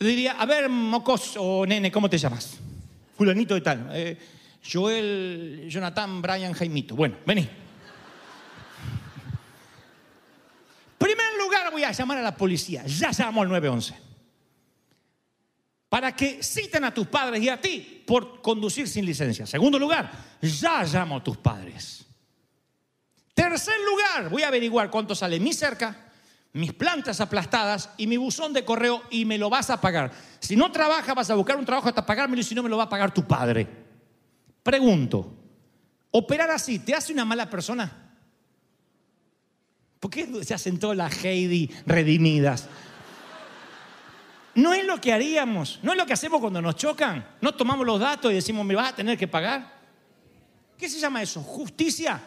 [0.00, 2.56] Le diría, a ver, mocos o nene, ¿cómo te llamas?
[3.16, 3.88] Fulanito y tal.
[3.92, 4.18] Eh,
[4.62, 6.94] Joel, Jonathan, Brian, Jaimito.
[6.94, 7.48] Bueno, vení.
[10.98, 12.84] Primer lugar voy a llamar a la policía.
[12.86, 13.94] Ya llamo al 911.
[15.88, 19.46] Para que citen a tus padres y a ti por conducir sin licencia.
[19.46, 20.10] Segundo lugar,
[20.42, 22.04] ya llamo a tus padres.
[23.32, 26.10] Tercer lugar, voy a averiguar cuánto sale mi cerca,
[26.52, 30.10] mis plantas aplastadas y mi buzón de correo y me lo vas a pagar.
[30.40, 32.76] Si no trabajas, vas a buscar un trabajo hasta pagármelo y si no, me lo
[32.76, 33.87] va a pagar tu padre.
[34.68, 35.34] Pregunto,
[36.10, 37.90] ¿operar así te hace una mala persona?
[39.98, 42.68] ¿Por qué se hacen todas las Heidi redimidas?
[44.56, 47.26] No es lo que haríamos, no es lo que hacemos cuando nos chocan.
[47.40, 49.72] No tomamos los datos y decimos, me vas a tener que pagar.
[50.76, 51.40] ¿Qué se llama eso?
[51.40, 52.20] Justicia.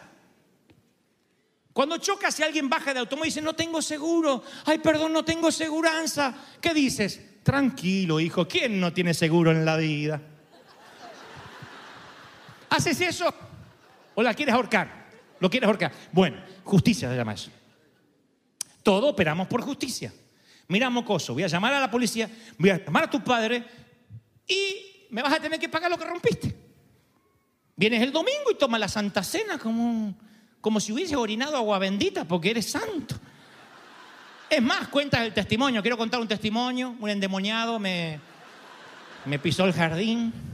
[1.72, 5.24] Cuando chocas y alguien baja de automóvil y dice, no tengo seguro, ay, perdón, no
[5.24, 6.34] tengo seguranza.
[6.60, 7.20] ¿Qué dices?
[7.44, 10.20] Tranquilo, hijo, ¿quién no tiene seguro en la vida?
[12.72, 13.32] ¿Haces eso?
[14.14, 15.10] ¿O la quieres ahorcar?
[15.40, 15.92] ¿Lo quieres ahorcar?
[16.10, 17.50] Bueno, justicia se llama eso.
[18.82, 20.10] Todo operamos por justicia.
[20.68, 23.62] Mira, mocoso, voy a llamar a la policía, voy a llamar a tu padre
[24.48, 26.56] y me vas a tener que pagar lo que rompiste.
[27.76, 30.14] Vienes el domingo y tomas la Santa Cena como,
[30.62, 33.16] como si hubiese orinado agua bendita porque eres santo.
[34.48, 35.82] Es más, cuentas el testimonio.
[35.82, 36.96] Quiero contar un testimonio.
[37.00, 38.18] Un endemoniado me,
[39.26, 40.51] me pisó el jardín.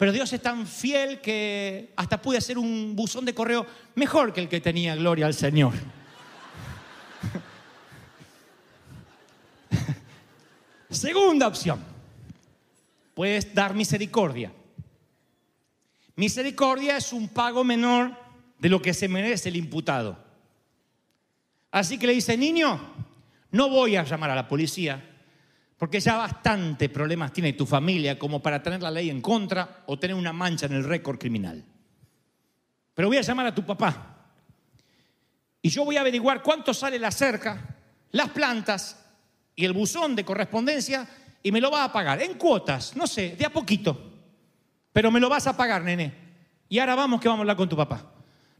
[0.00, 4.40] Pero Dios es tan fiel que hasta pude hacer un buzón de correo mejor que
[4.40, 5.74] el que tenía, gloria al Señor.
[10.88, 11.84] Segunda opción,
[13.12, 14.50] puedes dar misericordia.
[16.16, 18.16] Misericordia es un pago menor
[18.58, 20.16] de lo que se merece el imputado.
[21.70, 22.80] Así que le dice, niño,
[23.50, 25.09] no voy a llamar a la policía,
[25.80, 29.98] porque ya bastante problemas tiene tu familia como para tener la ley en contra o
[29.98, 31.64] tener una mancha en el récord criminal.
[32.92, 34.18] Pero voy a llamar a tu papá.
[35.62, 37.78] Y yo voy a averiguar cuánto sale la cerca,
[38.10, 39.02] las plantas
[39.56, 41.08] y el buzón de correspondencia
[41.42, 44.18] y me lo vas a pagar en cuotas, no sé, de a poquito.
[44.92, 46.12] Pero me lo vas a pagar, nene.
[46.68, 48.04] Y ahora vamos que vamos a hablar con tu papá.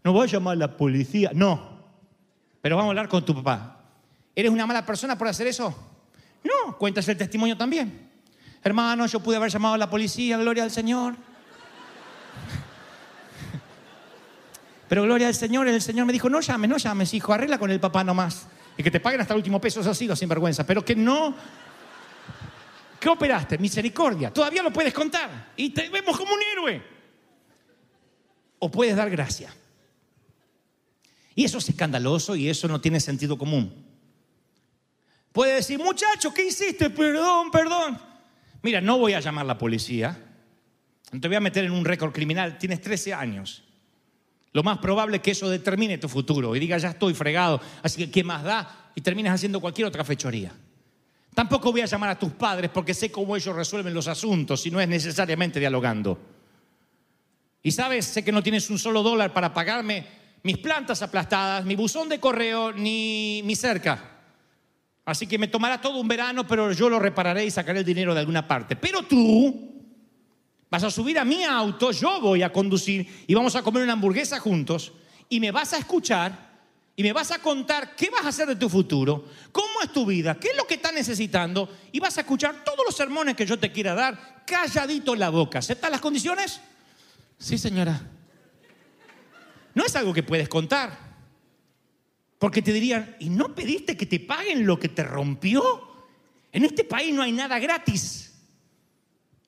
[0.02, 1.85] No voy a llamar a la policía, no.
[2.62, 3.78] Pero vamos a hablar con tu papá.
[4.35, 5.89] ¿Eres una mala persona por hacer eso?
[6.42, 8.11] No, cuentas el testimonio también.
[8.62, 11.16] Hermano, yo pude haber llamado a la policía, gloria al Señor.
[14.88, 17.70] Pero gloria al Señor, el Señor me dijo, no llames, no llames, hijo, arregla con
[17.70, 18.48] el papá nomás.
[18.76, 20.66] Y que te paguen hasta el último peso, eso ha sido sinvergüenza.
[20.66, 21.35] Pero que no...
[22.98, 23.57] ¿Qué operaste?
[23.57, 24.33] Misericordia.
[24.33, 25.53] Todavía lo puedes contar.
[25.57, 26.83] Y te vemos como un héroe.
[28.59, 29.55] O puedes dar gracia.
[31.35, 33.89] Y eso es escandaloso y eso no tiene sentido común.
[35.33, 36.90] Puede decir, muchacho, ¿qué hiciste?
[36.90, 37.99] Perdón, perdón.
[38.62, 40.19] Mira, no voy a llamar a la policía.
[41.12, 42.59] No te voy a meter en un récord criminal.
[42.59, 43.64] Tienes 13 años.
[44.53, 48.05] Lo más probable es que eso determine tu futuro y diga, ya estoy fregado, así
[48.05, 48.90] que ¿qué más da?
[48.97, 50.53] Y terminas haciendo cualquier otra fechoría.
[51.35, 54.71] Tampoco voy a llamar a tus padres porque sé cómo ellos resuelven los asuntos y
[54.73, 56.19] no es necesariamente dialogando.
[57.62, 60.07] Y sabes, sé que no tienes un solo dólar para pagarme
[60.43, 64.10] mis plantas aplastadas, mi buzón de correo, ni mi cerca.
[65.11, 68.14] Así que me tomará todo un verano, pero yo lo repararé y sacaré el dinero
[68.14, 68.77] de alguna parte.
[68.77, 69.73] Pero tú
[70.70, 73.94] vas a subir a mi auto, yo voy a conducir y vamos a comer una
[73.94, 74.92] hamburguesa juntos
[75.29, 76.51] y me vas a escuchar
[76.94, 80.07] y me vas a contar qué vas a hacer de tu futuro, cómo es tu
[80.07, 83.44] vida, qué es lo que estás necesitando y vas a escuchar todos los sermones que
[83.44, 85.59] yo te quiera dar calladito en la boca.
[85.59, 86.61] ¿Aceptas las condiciones?
[87.37, 88.01] Sí, señora.
[89.75, 91.10] No es algo que puedes contar.
[92.40, 95.62] Porque te dirían, ¿y no pediste que te paguen lo que te rompió?
[96.50, 98.33] En este país no hay nada gratis.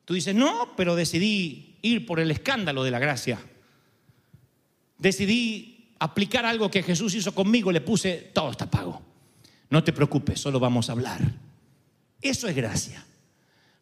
[0.04, 3.40] Tú dices, no, pero decidí ir por el escándalo de la gracia.
[4.98, 9.00] Decidí aplicar algo que Jesús hizo conmigo, le puse, todo está pago.
[9.70, 11.22] No te preocupes, solo vamos a hablar.
[12.20, 13.02] Eso es gracia.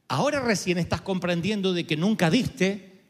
[0.07, 3.03] Ahora recién estás comprendiendo de que nunca diste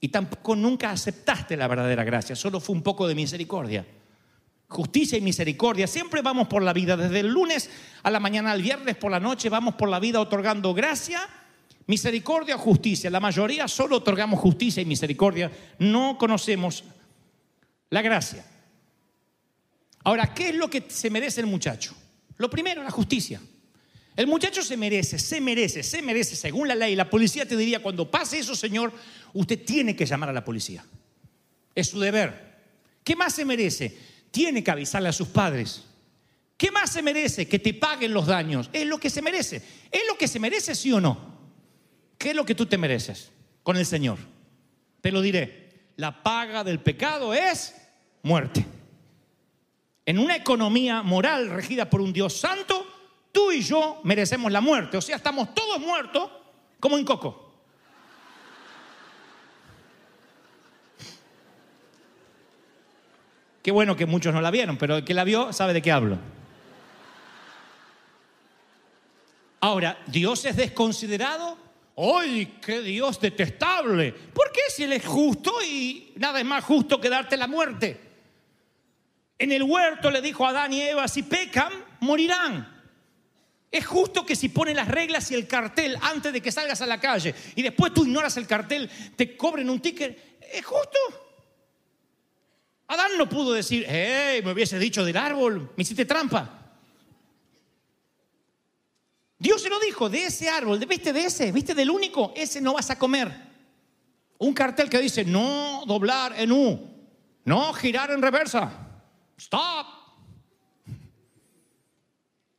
[0.00, 3.84] y tampoco nunca aceptaste la verdadera gracia, solo fue un poco de misericordia
[4.70, 5.86] justicia y misericordia.
[5.86, 7.68] Siempre vamos por la vida, desde el lunes
[8.02, 11.20] a la mañana al viernes por la noche, vamos por la vida otorgando gracia,
[11.86, 13.10] misericordia, justicia.
[13.10, 16.84] La mayoría solo otorgamos justicia y misericordia, no conocemos
[17.90, 18.46] la gracia.
[20.04, 21.94] Ahora, ¿qué es lo que se merece el muchacho?
[22.38, 23.40] Lo primero, la justicia.
[24.16, 26.94] El muchacho se merece, se merece, se merece, según la ley.
[26.94, 28.92] La policía te diría, cuando pase eso, señor,
[29.34, 30.84] usted tiene que llamar a la policía.
[31.74, 32.50] Es su deber.
[33.02, 34.10] ¿Qué más se merece?
[34.30, 35.84] Tiene que avisarle a sus padres.
[36.56, 37.48] ¿Qué más se merece?
[37.48, 38.68] Que te paguen los daños.
[38.72, 39.62] Es lo que se merece.
[39.90, 41.18] ¿Es lo que se merece, sí o no?
[42.18, 43.30] ¿Qué es lo que tú te mereces
[43.62, 44.18] con el Señor?
[45.00, 45.70] Te lo diré.
[45.96, 47.74] La paga del pecado es
[48.22, 48.66] muerte.
[50.04, 52.86] En una economía moral regida por un Dios santo,
[53.32, 54.96] tú y yo merecemos la muerte.
[54.96, 56.30] O sea, estamos todos muertos
[56.78, 57.49] como en coco.
[63.62, 65.92] Qué bueno que muchos no la vieron, pero el que la vio sabe de qué
[65.92, 66.18] hablo.
[69.60, 71.58] Ahora, ¿Dios es desconsiderado?
[71.96, 74.12] ¡Ay, qué Dios detestable!
[74.12, 78.00] ¿Por qué si Él es justo y nada es más justo que darte la muerte?
[79.38, 82.80] En el huerto le dijo a Adán y Eva, si pecan, morirán.
[83.70, 86.86] Es justo que si ponen las reglas y el cartel antes de que salgas a
[86.86, 90.40] la calle y después tú ignoras el cartel, te cobren un ticket.
[90.52, 90.98] ¿Es justo?
[92.90, 96.72] Adán no pudo decir, hey, me hubiese dicho del árbol, me hiciste trampa.
[99.38, 102.74] Dios se lo dijo, de ese árbol, viste de ese, viste del único, ese no
[102.74, 103.32] vas a comer.
[104.38, 106.90] Un cartel que dice, no doblar en U,
[107.44, 108.72] no girar en reversa,
[109.38, 109.86] stop.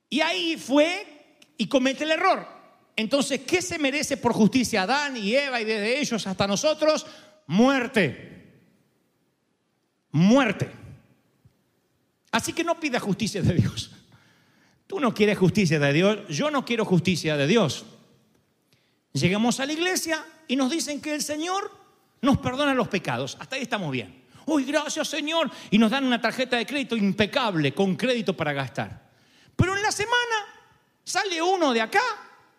[0.07, 2.47] Y ahí fue y comete el error.
[2.95, 7.05] Entonces, ¿qué se merece por justicia Adán y Eva y desde ellos hasta nosotros?
[7.47, 8.41] Muerte
[10.12, 10.72] muerte.
[12.32, 13.91] Así que no pida justicia de Dios.
[14.88, 17.86] Tú no quieres justicia de Dios, yo no quiero justicia de Dios.
[19.14, 21.72] Llegamos a la iglesia y nos dicen que el Señor
[22.22, 23.38] nos perdona los pecados.
[23.39, 24.24] Hasta ahí estamos bien.
[24.45, 25.49] Uy, gracias Señor.
[25.70, 29.09] Y nos dan una tarjeta de crédito impecable, con crédito para gastar.
[29.55, 30.36] Pero en la semana
[31.03, 32.01] sale uno de acá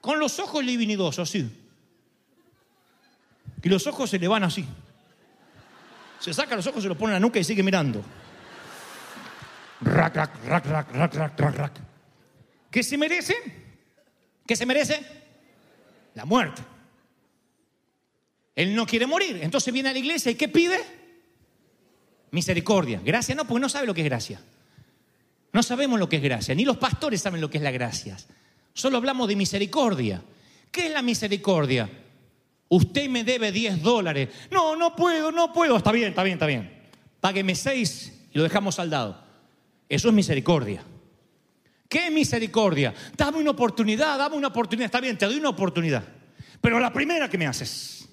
[0.00, 1.50] con los ojos libinidosos, así.
[3.62, 4.66] Y los ojos se le van así.
[6.22, 8.00] Se saca los ojos, se los pone en la nuca y sigue mirando.
[9.80, 10.38] Rac.
[12.70, 13.34] ¿Qué se merece?
[14.46, 15.04] ¿Qué se merece?
[16.14, 16.62] La muerte.
[18.54, 19.40] Él no quiere morir.
[19.42, 20.78] Entonces viene a la iglesia y ¿qué pide?
[22.30, 23.00] Misericordia.
[23.04, 24.40] Gracia no, porque no sabe lo que es gracia.
[25.52, 26.54] No sabemos lo que es gracia.
[26.54, 28.16] Ni los pastores saben lo que es la gracia.
[28.72, 30.22] Solo hablamos de misericordia.
[30.70, 31.90] ¿Qué es la misericordia?
[32.72, 34.30] Usted me debe 10 dólares.
[34.50, 35.76] No, no puedo, no puedo.
[35.76, 36.72] Está bien, está bien, está bien.
[37.20, 39.22] Págueme 6 y lo dejamos saldado.
[39.90, 40.82] Eso es misericordia.
[41.86, 42.94] ¿Qué misericordia?
[43.14, 44.86] Dame una oportunidad, dame una oportunidad.
[44.86, 46.02] Está bien, te doy una oportunidad.
[46.62, 48.08] Pero la primera que me haces,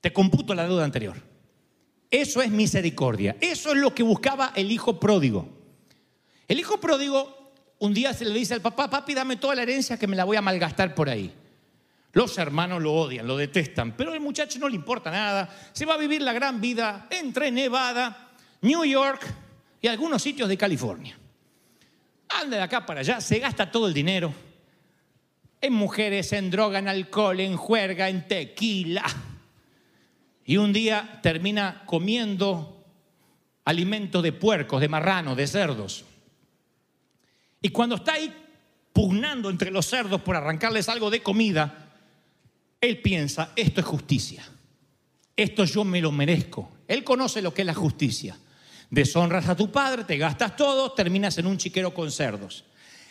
[0.00, 1.16] te computo la deuda anterior.
[2.10, 3.36] Eso es misericordia.
[3.40, 5.48] Eso es lo que buscaba el hijo pródigo.
[6.48, 9.96] El hijo pródigo un día se le dice al papá, papi, dame toda la herencia
[9.96, 11.32] que me la voy a malgastar por ahí.
[12.12, 15.48] Los hermanos lo odian, lo detestan, pero al muchacho no le importa nada.
[15.72, 18.30] Se va a vivir la gran vida entre Nevada,
[18.62, 19.24] New York
[19.80, 21.16] y algunos sitios de California.
[22.28, 24.32] Anda de acá para allá, se gasta todo el dinero
[25.60, 29.04] en mujeres, en droga, en alcohol, en juerga, en tequila.
[30.44, 32.84] Y un día termina comiendo
[33.64, 36.04] alimentos de puercos, de marranos, de cerdos.
[37.62, 38.34] Y cuando está ahí
[38.92, 41.89] pugnando entre los cerdos por arrancarles algo de comida,
[42.80, 44.48] él piensa, esto es justicia.
[45.36, 46.70] Esto yo me lo merezco.
[46.88, 48.36] Él conoce lo que es la justicia.
[48.90, 52.64] Deshonras a tu padre, te gastas todo, terminas en un chiquero con cerdos.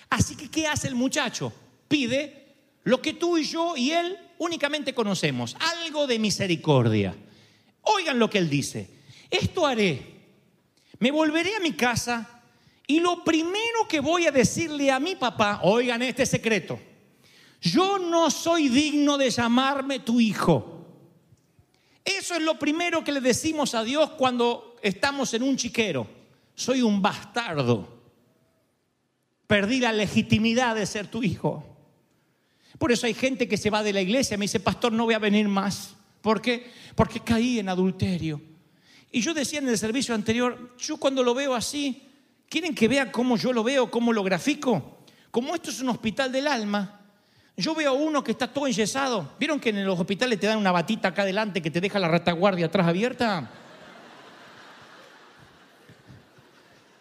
[0.09, 1.53] Así que, ¿qué hace el muchacho?
[1.87, 2.47] Pide
[2.83, 7.15] lo que tú y yo y él únicamente conocemos, algo de misericordia.
[7.83, 8.89] Oigan lo que él dice.
[9.29, 10.19] Esto haré.
[10.99, 12.41] Me volveré a mi casa
[12.87, 16.79] y lo primero que voy a decirle a mi papá, oigan este secreto,
[17.61, 20.85] yo no soy digno de llamarme tu hijo.
[22.05, 26.07] Eso es lo primero que le decimos a Dios cuando estamos en un chiquero.
[26.55, 27.99] Soy un bastardo.
[29.45, 31.65] Perdí la legitimidad de ser tu hijo.
[32.77, 35.05] Por eso hay gente que se va de la iglesia y me dice, pastor, no
[35.05, 35.95] voy a venir más.
[36.21, 36.71] ¿Por qué?
[36.95, 38.41] Porque caí en adulterio.
[39.11, 42.03] Y yo decía en el servicio anterior, yo cuando lo veo así,
[42.47, 44.99] ¿quieren que vea cómo yo lo veo, cómo lo grafico?
[45.31, 46.98] Como esto es un hospital del alma,
[47.59, 49.33] yo veo a uno que está todo enyesado.
[49.37, 52.07] ¿Vieron que en los hospitales te dan una batita acá adelante que te deja la
[52.07, 53.49] retaguardia atrás abierta?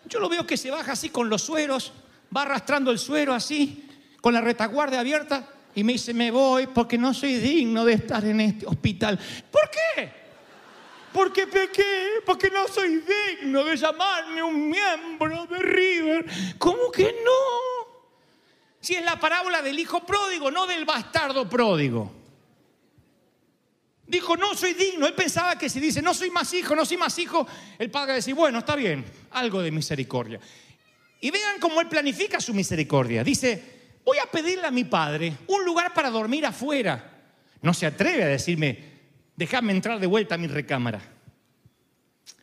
[0.07, 1.93] Yo lo veo que se baja así con los sueros,
[2.37, 3.89] va arrastrando el suero así,
[4.21, 8.25] con la retaguardia abierta, y me dice, me voy porque no soy digno de estar
[8.25, 9.19] en este hospital.
[9.53, 10.11] ¿Por qué?
[11.13, 13.01] Porque pequé, porque no soy
[13.41, 16.27] digno de llamarme un miembro de River.
[16.59, 17.78] ¿Cómo que no?
[18.81, 22.13] Si es la parábola del hijo pródigo, no del bastardo pródigo.
[24.07, 25.07] Dijo, no soy digno.
[25.07, 27.47] Él pensaba que si dice, no soy más hijo, no soy más hijo,
[27.79, 30.41] el padre va a decir, bueno, está bien, algo de misericordia.
[31.21, 33.23] Y vean cómo él planifica su misericordia.
[33.23, 33.63] Dice,
[34.05, 37.19] voy a pedirle a mi padre un lugar para dormir afuera.
[37.61, 38.79] No se atreve a decirme,
[39.37, 41.03] déjame entrar de vuelta a mi recámara.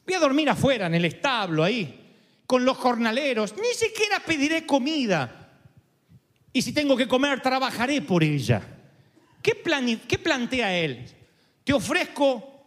[0.06, 2.14] Voy a dormir afuera, en el establo, ahí,
[2.46, 3.56] con los jornaleros.
[3.58, 5.45] Ni siquiera pediré comida.
[6.56, 8.62] Y si tengo que comer, trabajaré por ella.
[9.42, 9.62] ¿Qué,
[10.08, 11.06] ¿Qué, plantea él?
[11.66, 12.64] Te ofrezco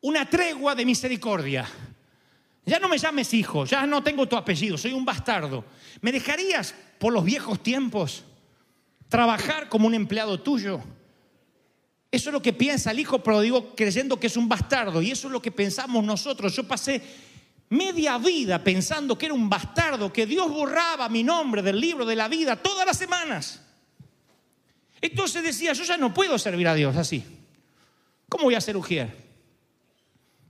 [0.00, 1.68] una tregua de misericordia.
[2.66, 5.64] Ya no me llames hijo, ya no tengo tu apellido, soy un bastardo.
[6.00, 8.24] ¿Me dejarías por los viejos tiempos
[9.08, 10.80] trabajar como un empleado tuyo?
[12.10, 15.28] Eso es lo que piensa el hijo pródigo creyendo que es un bastardo y eso
[15.28, 16.56] es lo que pensamos nosotros.
[16.56, 17.00] Yo pasé
[17.70, 22.16] media vida pensando que era un bastardo, que Dios borraba mi nombre del libro de
[22.16, 23.62] la vida todas las semanas.
[25.00, 27.24] Entonces decía, yo ya no puedo servir a Dios así.
[28.28, 29.16] ¿Cómo voy a ser ujier?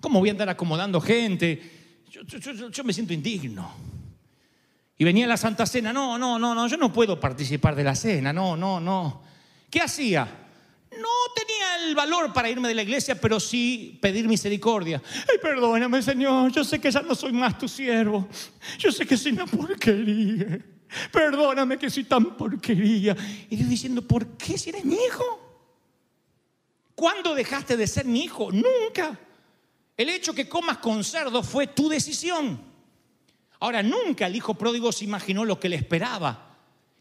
[0.01, 2.03] ¿Cómo voy a andar acomodando gente?
[2.11, 3.73] Yo, me siento indigno.
[4.99, 7.95] Y venía la Santa Cena, no, no, no, no, yo no puedo participar de la
[7.95, 9.23] cena, no, no, no.
[9.71, 10.29] ¿Qué hacía?
[11.01, 15.03] No tenía el valor para irme de la iglesia, pero sí pedir misericordia.
[15.31, 18.29] Ay, perdóname, Señor, yo sé que ya no soy más tu siervo.
[18.79, 20.61] Yo sé que soy una porquería.
[21.11, 23.17] Perdóname que soy tan porquería.
[23.49, 25.51] Y Dios diciendo, ¿por qué si eres mi hijo?
[26.95, 28.51] ¿Cuándo dejaste de ser mi hijo?
[28.53, 29.19] Nunca.
[29.97, 32.61] El hecho que comas con cerdo fue tu decisión.
[33.61, 36.50] Ahora, nunca el hijo pródigo se imaginó lo que le esperaba.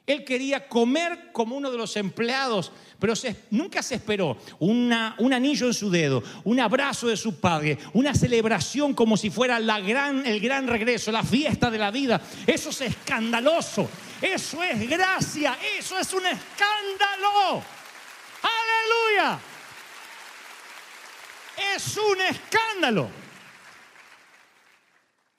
[0.09, 3.13] Él quería comer como uno de los empleados, pero
[3.51, 8.95] nunca se esperó un anillo en su dedo, un abrazo de su padre, una celebración
[8.95, 12.19] como si fuera el gran regreso, la fiesta de la vida.
[12.47, 13.87] Eso es escandaloso,
[14.19, 17.63] eso es gracia, eso es un escándalo.
[18.41, 19.39] Aleluya.
[21.75, 23.09] Es un escándalo.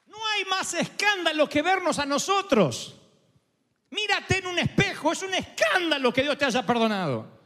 [0.07, 2.95] No hay más escándalo que vernos a nosotros.
[3.91, 7.41] Mírate en un espejo, es un escándalo que Dios te haya perdonado.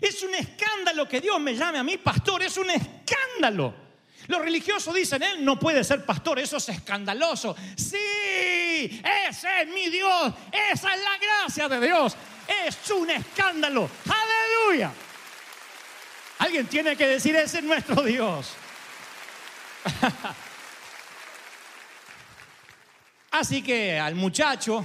[0.00, 3.74] Es un escándalo que Dios me llame a mí pastor, es un escándalo.
[4.28, 7.56] Los religiosos dicen, él no puede ser pastor, eso es escandaloso.
[7.76, 10.32] Sí, ese es mi Dios,
[10.72, 12.16] esa es la gracia de Dios.
[12.66, 13.88] Es un escándalo.
[14.04, 14.92] Aleluya.
[16.38, 18.52] Alguien tiene que decir, ese es nuestro Dios.
[23.30, 24.84] Así que al muchacho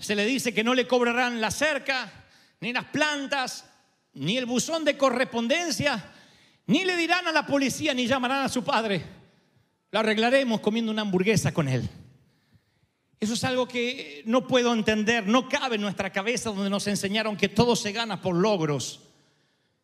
[0.00, 2.10] se le dice que no le cobrarán la cerca,
[2.60, 3.66] ni las plantas,
[4.14, 6.02] ni el buzón de correspondencia,
[6.66, 9.04] ni le dirán a la policía, ni llamarán a su padre.
[9.90, 11.88] Lo arreglaremos comiendo una hamburguesa con él.
[13.20, 17.36] Eso es algo que no puedo entender, no cabe en nuestra cabeza donde nos enseñaron
[17.36, 19.00] que todo se gana por logros.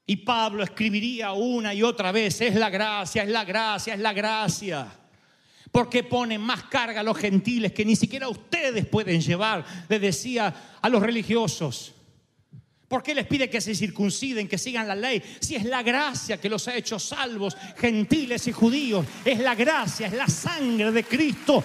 [0.06, 4.14] Y Pablo escribiría una y otra vez, es la gracia, es la gracia, es la
[4.14, 4.90] gracia.
[5.72, 10.78] Porque ponen más carga a los gentiles que ni siquiera ustedes pueden llevar, le decía
[10.80, 11.92] a los religiosos.
[12.88, 15.22] ¿Por qué les pide que se circunciden, que sigan la ley?
[15.40, 19.04] Si es la gracia que los ha hecho salvos, gentiles y judíos.
[19.24, 21.64] Es la gracia, es la sangre de Cristo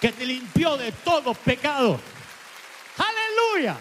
[0.00, 2.00] que te limpió de todo pecado.
[2.96, 3.76] Aleluya.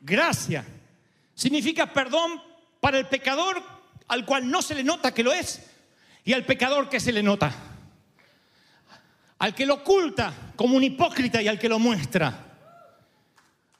[0.00, 0.64] Gracia
[1.34, 2.47] significa perdón
[2.80, 3.62] para el pecador
[4.08, 5.62] al cual no se le nota que lo es
[6.24, 7.52] y al pecador que se le nota.
[9.38, 12.44] Al que lo oculta como un hipócrita y al que lo muestra.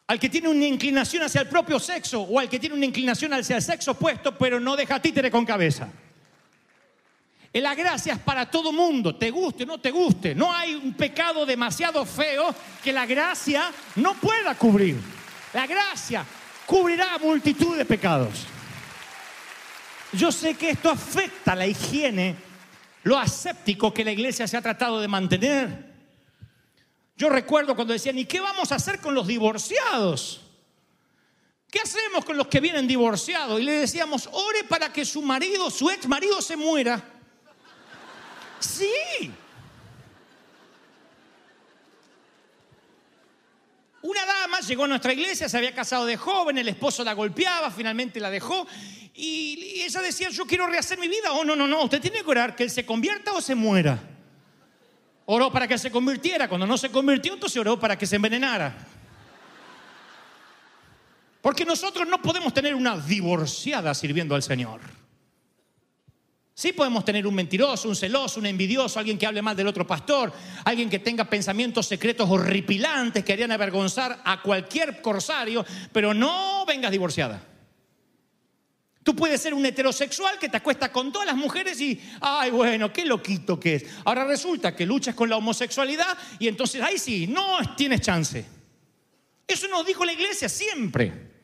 [0.07, 3.33] Al que tiene una inclinación hacia el propio sexo o al que tiene una inclinación
[3.35, 5.89] hacia el sexo opuesto, pero no deja títere con cabeza.
[7.53, 10.35] La gracia es para todo mundo, te guste o no te guste.
[10.35, 14.97] No hay un pecado demasiado feo que la gracia no pueda cubrir.
[15.53, 16.25] La gracia
[16.67, 18.47] cubrirá multitud de pecados.
[20.13, 22.37] Yo sé que esto afecta la higiene,
[23.05, 25.89] lo aséptico que la iglesia se ha tratado de mantener.
[27.17, 30.41] Yo recuerdo cuando decían, ¿y qué vamos a hacer con los divorciados?
[31.71, 33.61] ¿Qué hacemos con los que vienen divorciados?
[33.61, 37.05] Y le decíamos, ore para que su marido, su ex marido se muera.
[38.61, 39.33] Sí.
[44.03, 47.71] Una dama llegó a nuestra iglesia, se había casado de joven, el esposo la golpeaba,
[47.71, 48.67] finalmente la dejó
[49.15, 51.33] y ella decía, yo quiero rehacer mi vida.
[51.33, 53.99] Oh, no, no, no, usted tiene que orar que él se convierta o se muera.
[55.27, 58.77] Oró para que se convirtiera, cuando no se convirtió, entonces oró para que se envenenara.
[61.43, 64.81] Porque nosotros no podemos tener una divorciada sirviendo al Señor.
[66.59, 69.87] Sí podemos tener un mentiroso, un celoso, un envidioso, alguien que hable mal del otro
[69.87, 70.33] pastor,
[70.65, 76.91] alguien que tenga pensamientos secretos horripilantes que harían avergonzar a cualquier corsario, pero no vengas
[76.91, 77.41] divorciada.
[79.05, 82.93] Tú puedes ser un heterosexual que te acuesta con todas las mujeres y, ay, bueno,
[82.93, 83.87] qué loquito que es.
[84.05, 88.45] Ahora resulta que luchas con la homosexualidad y entonces, ahí sí, no tienes chance.
[89.47, 91.38] Eso nos dijo la iglesia siempre.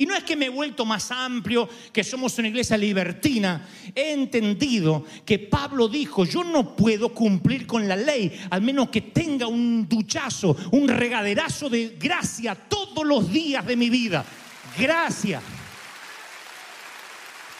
[0.00, 3.68] Y no es que me he vuelto más amplio, que somos una iglesia libertina.
[3.94, 9.02] He entendido que Pablo dijo, yo no puedo cumplir con la ley, al menos que
[9.02, 14.24] tenga un duchazo, un regaderazo de gracia todos los días de mi vida.
[14.78, 15.42] Gracia.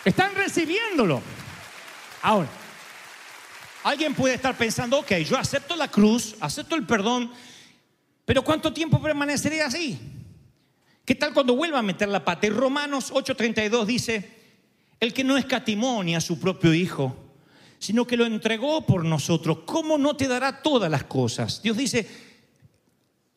[0.03, 1.21] Están recibiéndolo.
[2.23, 2.49] Ahora,
[3.85, 7.31] alguien puede estar pensando, ok, yo acepto la cruz, acepto el perdón,
[8.25, 10.20] pero ¿cuánto tiempo permaneceré así?
[11.11, 12.47] ¿Qué tal cuando vuelva a meter la pata?
[12.47, 14.31] Y Romanos 8:32 dice,
[15.01, 17.17] el que no escatimó a su propio Hijo,
[17.81, 21.63] sino que lo entregó por nosotros, ¿cómo no te dará todas las cosas?
[21.63, 22.09] Dios dice,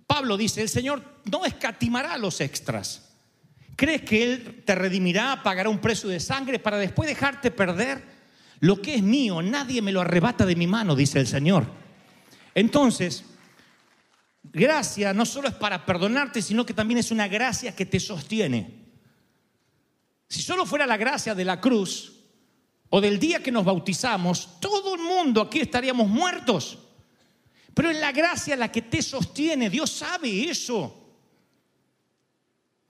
[0.06, 3.10] Pablo dice, el Señor no escatimará los extras.
[3.76, 8.04] ¿Crees que Él te redimirá, pagará un precio de sangre para después dejarte perder?
[8.60, 11.66] Lo que es mío, nadie me lo arrebata de mi mano, dice el Señor.
[12.54, 13.26] Entonces,
[14.44, 18.84] gracia no solo es para perdonarte, sino que también es una gracia que te sostiene.
[20.28, 22.14] Si solo fuera la gracia de la cruz
[22.90, 26.80] o del día que nos bautizamos, todo el mundo aquí estaríamos muertos.
[27.74, 31.03] Pero es la gracia la que te sostiene, Dios sabe eso.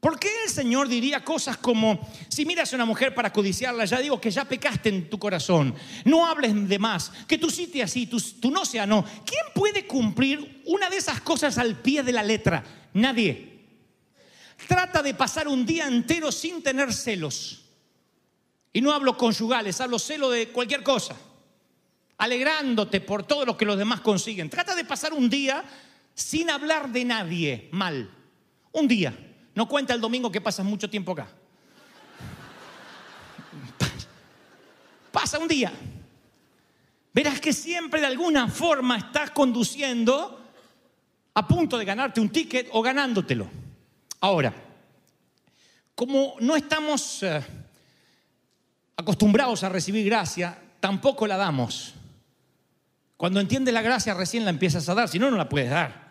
[0.03, 4.01] ¿Por qué el Señor diría cosas como, si miras a una mujer para codiciarla, ya
[4.01, 5.73] digo que ya pecaste en tu corazón,
[6.03, 9.05] no hables de más, que tú sí te así, tú, tú no sea no?
[9.25, 12.65] ¿Quién puede cumplir una de esas cosas al pie de la letra?
[12.95, 13.61] Nadie.
[14.67, 17.63] Trata de pasar un día entero sin tener celos.
[18.73, 21.15] Y no hablo conyugales, hablo celo de cualquier cosa.
[22.17, 24.49] Alegrándote por todo lo que los demás consiguen.
[24.49, 25.63] Trata de pasar un día
[26.13, 28.13] sin hablar de nadie mal.
[28.73, 31.27] Un día No cuenta el domingo que pasas mucho tiempo acá.
[35.11, 35.71] Pasa un día.
[37.13, 40.41] Verás que siempre de alguna forma estás conduciendo
[41.35, 43.47] a punto de ganarte un ticket o ganándotelo.
[44.19, 44.53] Ahora,
[45.93, 47.43] como no estamos eh,
[48.97, 51.93] acostumbrados a recibir gracia, tampoco la damos.
[53.17, 56.02] Cuando entiendes la gracia recién la empiezas a dar, si no, no la puedes dar.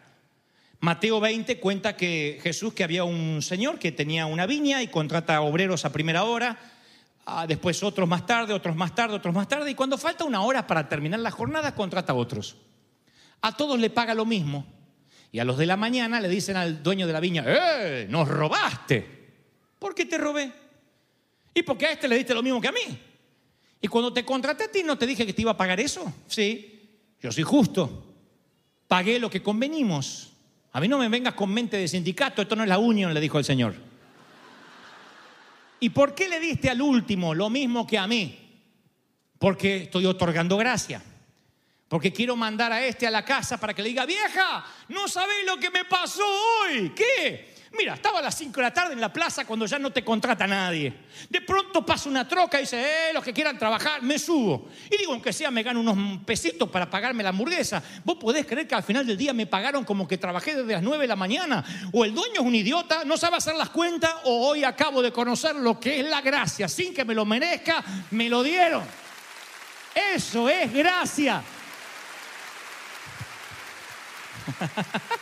[0.82, 5.40] Mateo 20 cuenta que Jesús, que había un señor que tenía una viña y contrata
[5.40, 6.58] obreros a primera hora,
[7.24, 10.42] ah, después otros más tarde, otros más tarde, otros más tarde, y cuando falta una
[10.42, 12.56] hora para terminar la jornada, contrata a otros.
[13.42, 14.66] A todos le paga lo mismo.
[15.30, 18.08] Y a los de la mañana le dicen al dueño de la viña, ¡eh!
[18.10, 19.06] ¡Nos robaste!
[19.78, 20.52] ¿Por qué te robé?
[21.54, 22.98] Y porque a este le diste lo mismo que a mí.
[23.80, 26.12] Y cuando te contraté a ti, ¿no te dije que te iba a pagar eso?
[26.26, 28.16] Sí, yo soy justo.
[28.88, 30.31] Pagué lo que convenimos.
[30.72, 33.20] A mí no me vengas con mente de sindicato, esto no es la unión, le
[33.20, 33.74] dijo el Señor.
[35.80, 38.38] ¿Y por qué le diste al último lo mismo que a mí?
[39.38, 41.02] Porque estoy otorgando gracia.
[41.88, 45.44] Porque quiero mandar a este a la casa para que le diga, vieja, no sabéis
[45.44, 46.92] lo que me pasó hoy.
[46.96, 47.51] ¿Qué?
[47.76, 50.04] Mira, estaba a las 5 de la tarde en la plaza cuando ya no te
[50.04, 50.92] contrata nadie.
[51.28, 54.68] De pronto pasa una troca y dice, eh, los que quieran trabajar, me subo.
[54.90, 57.82] Y digo, aunque sea, me gano unos pesitos para pagarme la hamburguesa.
[58.04, 60.82] ¿Vos podés creer que al final del día me pagaron como que trabajé desde las
[60.82, 61.64] 9 de la mañana?
[61.92, 65.10] O el dueño es un idiota, no sabe hacer las cuentas, o hoy acabo de
[65.10, 66.68] conocer lo que es la gracia.
[66.68, 68.84] Sin que me lo merezca, me lo dieron.
[70.14, 71.42] Eso es gracia.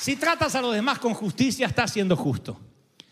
[0.00, 2.58] si tratas a los demás con justicia, estás siendo justo.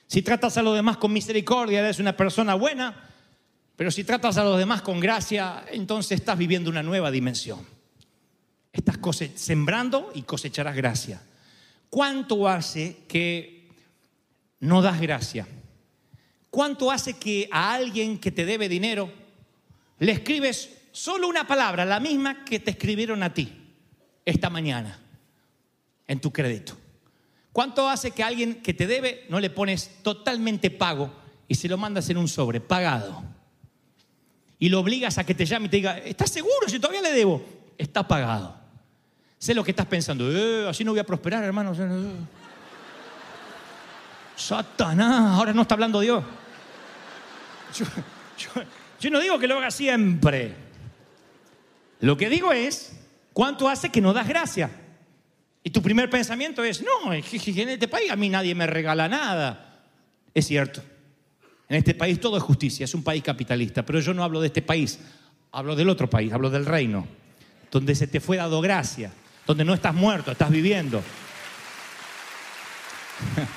[0.07, 3.11] Si tratas a los demás con misericordia, eres una persona buena.
[3.77, 7.61] Pero si tratas a los demás con gracia, entonces estás viviendo una nueva dimensión.
[8.73, 8.97] Estás
[9.35, 11.21] sembrando y cosecharás gracia.
[11.91, 13.69] ¿Cuánto hace que
[14.61, 15.47] no das gracia?
[16.49, 19.13] ¿Cuánto hace que a alguien que te debe dinero
[19.99, 23.53] le escribes solo una palabra, la misma que te escribieron a ti?
[24.25, 24.99] esta mañana
[26.07, 26.78] en tu crédito?
[27.53, 31.11] ¿Cuánto hace que alguien que te debe no le pones totalmente pago
[31.49, 33.23] y se lo mandas en un sobre, pagado?
[34.59, 37.13] Y lo obligas a que te llame y te diga, ¿estás seguro si todavía le
[37.13, 37.43] debo?
[37.77, 38.57] Está pagado.
[39.39, 41.73] Sé lo que estás pensando, eh, así no voy a prosperar, hermano.
[44.37, 46.25] Satanás, ahora no está hablando Dios.
[49.01, 50.55] yo no digo que lo haga siempre.
[52.01, 52.99] Lo que digo es
[53.39, 54.69] ¿Cuánto hace que no das gracia?
[55.63, 57.23] Y tu primer pensamiento es, no, en
[57.69, 59.83] este país a mí nadie me regala nada.
[60.33, 60.83] Es cierto.
[61.69, 64.47] En este país todo es justicia, es un país capitalista, pero yo no hablo de
[64.47, 64.99] este país,
[65.53, 67.07] hablo del otro país, hablo del reino,
[67.71, 69.13] donde se te fue dado gracia,
[69.47, 71.03] donde no estás muerto, estás viviendo.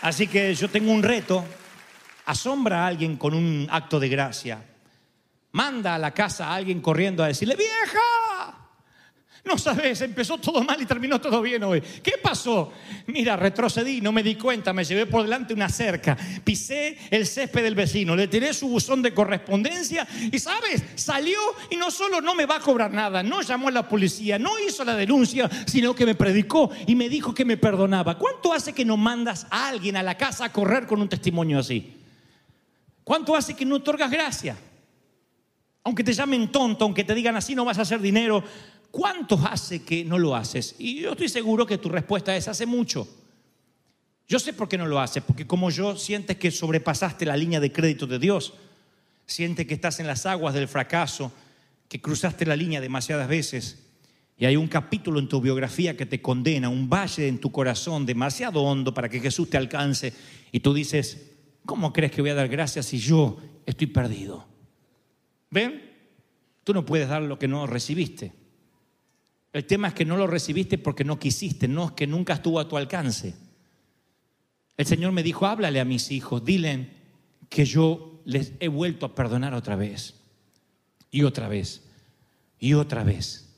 [0.00, 1.44] Así que yo tengo un reto,
[2.26, 4.73] asombra a alguien con un acto de gracia
[5.54, 8.00] manda a la casa a alguien corriendo a decirle, vieja,
[9.44, 11.80] no sabes, empezó todo mal y terminó todo bien hoy.
[11.80, 12.72] ¿Qué pasó?
[13.06, 17.62] Mira, retrocedí, no me di cuenta, me llevé por delante una cerca, pisé el césped
[17.62, 20.82] del vecino, le tiré su buzón de correspondencia y, ¿sabes?
[20.96, 21.38] Salió
[21.70, 24.58] y no solo no me va a cobrar nada, no llamó a la policía, no
[24.58, 28.18] hizo la denuncia, sino que me predicó y me dijo que me perdonaba.
[28.18, 31.60] ¿Cuánto hace que no mandas a alguien a la casa a correr con un testimonio
[31.60, 31.94] así?
[33.04, 34.56] ¿Cuánto hace que no otorgas gracia?
[35.84, 38.42] Aunque te llamen tonto, aunque te digan así no vas a hacer dinero,
[38.90, 40.74] ¿cuánto hace que no lo haces?
[40.78, 43.06] Y yo estoy seguro que tu respuesta es hace mucho.
[44.26, 47.60] Yo sé por qué no lo haces, porque como yo sientes que sobrepasaste la línea
[47.60, 48.54] de crédito de Dios,
[49.26, 51.30] sientes que estás en las aguas del fracaso,
[51.88, 53.80] que cruzaste la línea demasiadas veces.
[54.38, 58.06] Y hay un capítulo en tu biografía que te condena, un valle en tu corazón
[58.06, 60.14] demasiado hondo para que Jesús te alcance.
[60.50, 61.30] Y tú dices,
[61.66, 64.53] ¿cómo crees que voy a dar gracias si yo estoy perdido?
[65.54, 65.80] ¿Ven?
[66.64, 68.32] Tú no puedes dar lo que no recibiste.
[69.52, 72.58] El tema es que no lo recibiste porque no quisiste, no es que nunca estuvo
[72.58, 73.36] a tu alcance.
[74.76, 76.88] El Señor me dijo, háblale a mis hijos, dile
[77.48, 80.14] que yo les he vuelto a perdonar otra vez,
[81.12, 81.84] y otra vez,
[82.58, 83.54] y otra vez.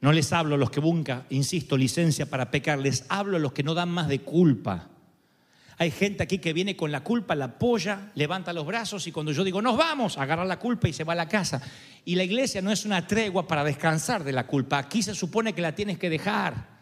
[0.00, 3.52] No les hablo a los que buscan, insisto, licencia para pecar, les hablo a los
[3.52, 4.93] que no dan más de culpa.
[5.76, 9.32] Hay gente aquí que viene con la culpa, la apoya, levanta los brazos y cuando
[9.32, 11.60] yo digo, nos vamos, agarra la culpa y se va a la casa.
[12.04, 14.78] Y la iglesia no es una tregua para descansar de la culpa.
[14.78, 16.74] Aquí se supone que la tienes que dejar.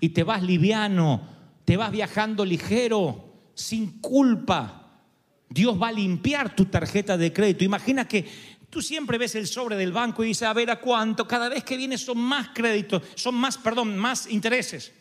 [0.00, 1.22] Y te vas liviano,
[1.64, 4.82] te vas viajando ligero, sin culpa.
[5.48, 7.64] Dios va a limpiar tu tarjeta de crédito.
[7.64, 11.26] Imagina que Tú siempre ves el sobre del banco y dices, a ver a cuánto.
[11.26, 14.92] Cada vez que viene son más créditos, son más, perdón, más intereses.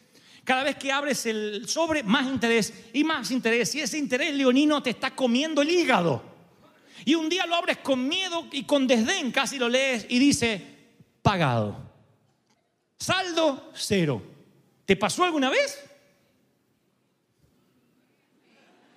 [0.46, 3.74] Cada vez que abres el sobre, más interés y más interés.
[3.74, 6.24] Y ese interés leonino te está comiendo el hígado.
[7.04, 10.62] Y un día lo abres con miedo y con desdén, casi lo lees y dice,
[11.24, 11.78] pagado.
[12.98, 14.22] Saldo, cero.
[14.86, 15.84] ¿Te pasó alguna vez?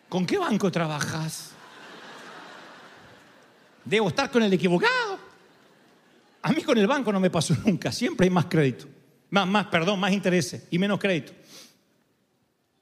[0.08, 1.52] ¿Con qué banco trabajas?
[3.86, 5.18] Debo estar con el equivocado.
[6.42, 7.90] A mí con el banco no me pasó nunca.
[7.90, 8.86] Siempre hay más crédito.
[9.30, 11.32] Más, más, perdón, más intereses y menos crédito.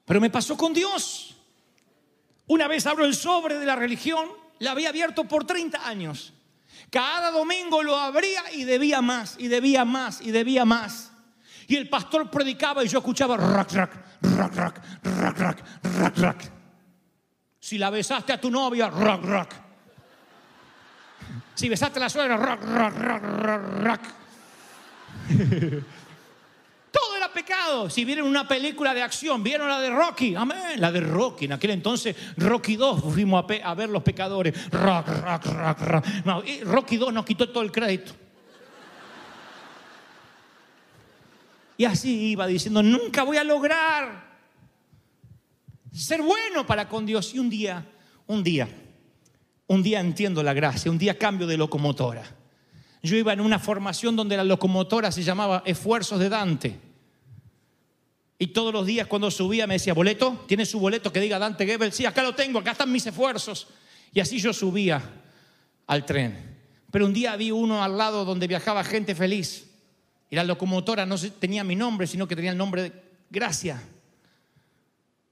[0.05, 1.35] Pero me pasó con Dios.
[2.47, 4.29] Una vez abro el sobre de la religión,
[4.59, 6.33] la había abierto por 30 años.
[6.89, 11.11] Cada domingo lo abría y debía más, y debía más, y debía más.
[11.67, 16.51] Y el pastor predicaba y yo escuchaba rack, rack, rack, rack, rack, rack, rack, rack.
[17.59, 19.63] Si la besaste a tu novia, rack, rack.
[21.55, 24.01] Si besaste a la suegra, rack, rack, rack, rack, rack.
[26.99, 27.89] Todo era pecado.
[27.89, 31.45] Si vieron una película de acción, vieron la de Rocky, amén, la de Rocky.
[31.45, 34.71] En aquel entonces, Rocky 2, fuimos a, ver los pecadores.
[34.71, 36.05] Rock, rock, rock, rock.
[36.25, 38.13] No, y Rocky 2 nos quitó todo el crédito.
[41.77, 44.25] Y así iba diciendo, nunca voy a lograr
[45.91, 47.35] ser bueno para con Dios.
[47.35, 47.85] Y un día,
[48.25, 48.67] un día,
[49.67, 52.23] un día entiendo la gracia, un día cambio de locomotora.
[53.03, 56.86] Yo iba en una formación donde la locomotora se llamaba Esfuerzos de Dante.
[58.39, 61.65] Y todos los días cuando subía me decía, boleto, ¿tiene su boleto que diga Dante
[61.65, 61.91] Gebel?
[61.91, 63.67] Sí, acá lo tengo, acá están mis esfuerzos.
[64.13, 65.01] Y así yo subía
[65.87, 66.57] al tren.
[66.91, 69.67] Pero un día vi uno al lado donde viajaba gente feliz.
[70.29, 72.91] Y la locomotora no tenía mi nombre, sino que tenía el nombre de
[73.29, 73.81] Gracia.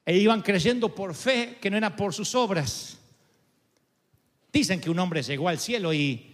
[0.05, 2.97] E iban creyendo por fe que no era por sus obras.
[4.51, 6.33] Dicen que un hombre llegó al cielo y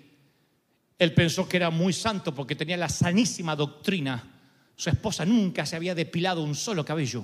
[0.99, 4.40] él pensó que era muy santo porque tenía la sanísima doctrina.
[4.81, 7.23] Su esposa nunca se había depilado un solo cabello.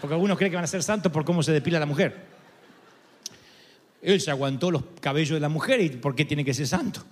[0.00, 2.18] Porque algunos creen que van a ser santos por cómo se depila la mujer.
[4.00, 7.04] Él se aguantó los cabellos de la mujer y ¿por qué tiene que ser santo?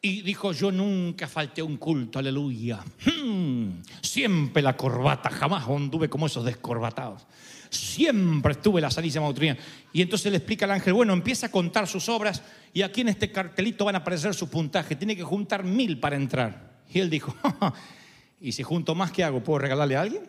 [0.00, 2.80] Y dijo, yo nunca falté un culto, aleluya.
[3.06, 7.24] Hmm, siempre la corbata, jamás anduve como esos descorbatados.
[7.70, 9.56] Siempre estuve la sanísima doctrina.
[9.92, 12.42] Y entonces le explica al ángel, bueno, empieza a contar sus obras
[12.74, 14.96] y aquí en este cartelito van a aparecer su puntaje.
[14.96, 16.71] Tiene que juntar mil para entrar.
[16.92, 17.34] Y él dijo,
[18.40, 19.42] ¿y si junto más, qué hago?
[19.42, 20.22] ¿Puedo regalarle a alguien?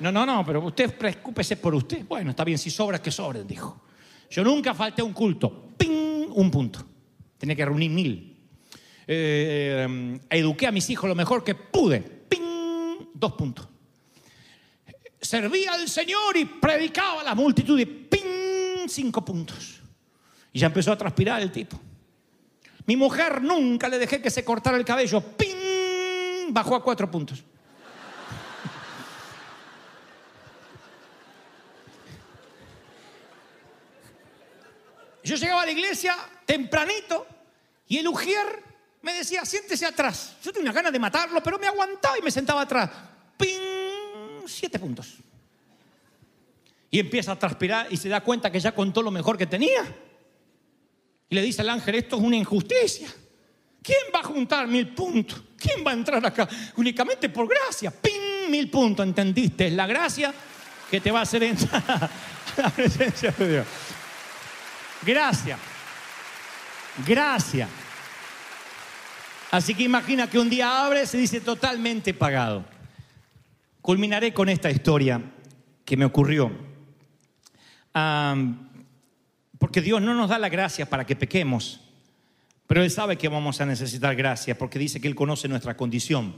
[0.00, 2.04] No, no, no, pero usted preocúpese por usted.
[2.06, 3.82] Bueno, está bien, si sobra, que sobren, dijo.
[4.30, 5.68] Yo nunca falté a un culto.
[5.76, 6.26] ¡Ping!
[6.30, 6.84] Un punto.
[7.38, 8.36] Tenía que reunir mil.
[9.06, 12.00] Eh, eduqué a mis hijos lo mejor que pude.
[12.00, 13.06] ¡Ping!
[13.14, 13.68] Dos puntos.
[15.20, 18.88] Servía al Señor y predicaba a la multitud y ¡ping!
[18.88, 19.80] Cinco puntos.
[20.52, 21.80] Y ya empezó a transpirar el tipo.
[22.86, 25.20] Mi mujer nunca le dejé que se cortara el cabello.
[25.20, 26.52] ¡Ping!
[26.52, 27.42] Bajó a cuatro puntos.
[35.22, 36.14] Yo llegaba a la iglesia
[36.44, 37.26] tempranito
[37.88, 38.62] y el ujier
[39.00, 40.36] me decía, siéntese atrás.
[40.42, 42.90] Yo tenía ganas de matarlo, pero me aguantaba y me sentaba atrás.
[43.38, 44.46] ¡Ping!
[44.46, 45.14] Siete puntos.
[46.90, 49.82] Y empieza a transpirar y se da cuenta que ya contó lo mejor que tenía.
[51.28, 53.08] Y le dice al ángel, esto es una injusticia.
[53.82, 55.42] ¿Quién va a juntar mil puntos?
[55.58, 56.48] ¿Quién va a entrar acá?
[56.76, 57.90] Únicamente por gracia.
[57.90, 58.50] ¡Ping!
[58.50, 59.66] Mil puntos, ¿entendiste?
[59.66, 60.32] Es la gracia
[60.90, 61.82] que te va a hacer entrar
[62.58, 63.66] a la presencia de Dios.
[65.02, 65.58] Gracias.
[67.06, 67.68] Gracias.
[69.50, 72.64] Así que imagina que un día abre se dice totalmente pagado.
[73.80, 75.20] Culminaré con esta historia
[75.84, 76.50] que me ocurrió.
[77.92, 78.68] Am,
[79.64, 81.80] porque Dios no nos da la gracia para que pequemos,
[82.66, 86.36] pero Él sabe que vamos a necesitar gracia porque dice que Él conoce nuestra condición.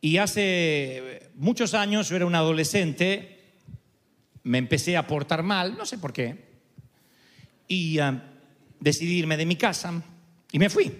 [0.00, 3.42] Y hace muchos años, yo era un adolescente,
[4.44, 6.42] me empecé a portar mal, no sé por qué,
[7.68, 8.18] y ah,
[8.80, 10.02] decidí irme de mi casa
[10.52, 10.90] y me fui.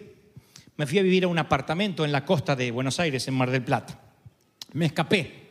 [0.76, 3.50] Me fui a vivir a un apartamento en la costa de Buenos Aires, en Mar
[3.50, 3.98] del Plata.
[4.74, 5.48] Me escapé.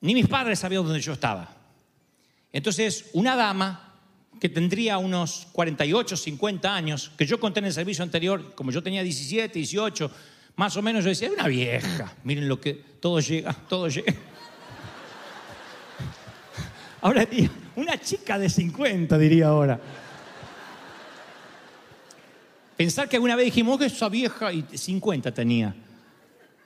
[0.00, 1.54] Ni mis padres sabían dónde yo estaba.
[2.52, 3.89] Entonces, una dama
[4.40, 8.82] que tendría unos 48, 50 años, que yo conté en el servicio anterior, como yo
[8.82, 10.10] tenía 17, 18,
[10.56, 14.14] más o menos yo decía, una vieja, miren lo que todo llega, todo llega.
[17.02, 17.26] Ahora
[17.76, 19.80] una chica de 50, diría ahora.
[22.76, 25.74] Pensar que alguna vez dijimos que esa vieja y 50 tenía.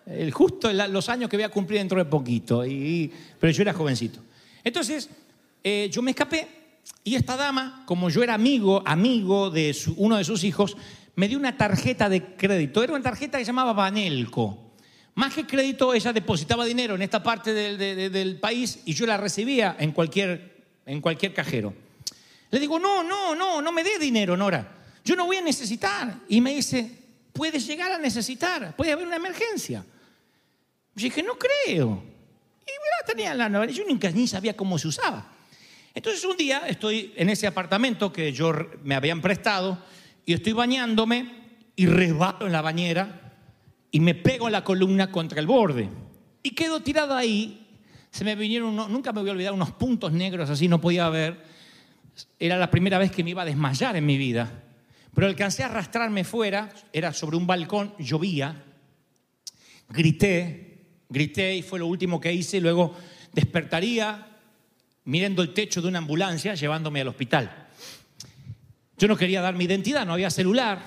[0.07, 2.66] El, justo los años que voy a cumplir dentro de poquito.
[2.66, 4.18] Y, pero yo era jovencito.
[4.64, 5.09] Entonces,
[5.62, 6.64] eh, yo me escapé
[7.05, 10.77] y esta dama, como yo era amigo, amigo de uno de sus hijos,
[11.17, 12.83] me dio una tarjeta de crédito.
[12.83, 14.73] Era una tarjeta que se llamaba Banelco.
[15.15, 18.95] Más que crédito, ella depositaba dinero en esta parte del, de- de- del país y
[18.95, 21.73] yo la recibía en cualquier, en cualquier cajero.
[22.51, 24.79] Le digo, no, no, no, no me dé dinero, Nora.
[25.05, 26.21] Yo no voy a necesitar.
[26.29, 26.91] Y me dice,
[27.33, 29.85] puedes llegar a necesitar, puede haber una emergencia.
[30.97, 32.03] Yo dije, no creo.
[32.67, 33.71] Y la tenía en la nevera.
[33.73, 35.31] Yo nunca ni sabía cómo se usaba.
[35.95, 39.78] Entonces un día estoy en ese apartamento que yo me habían prestado
[40.26, 41.30] y estoy bañándome
[41.76, 43.32] y resbalo en la bañera
[43.92, 45.88] y me pego la columna contra el borde.
[46.42, 47.61] Y quedo tirado ahí.
[48.11, 51.45] Se me vinieron, nunca me voy a olvidar, unos puntos negros así, no podía ver.
[52.40, 54.62] Era la primera vez que me iba a desmayar en mi vida.
[55.14, 58.64] Pero alcancé a arrastrarme fuera, era sobre un balcón, llovía,
[59.88, 62.61] grité, grité y fue lo último que hice.
[62.61, 62.97] Luego
[63.32, 64.34] despertaría
[65.05, 67.69] mirando el techo de una ambulancia llevándome al hospital.
[68.97, 70.81] Yo no quería dar mi identidad, no había celular.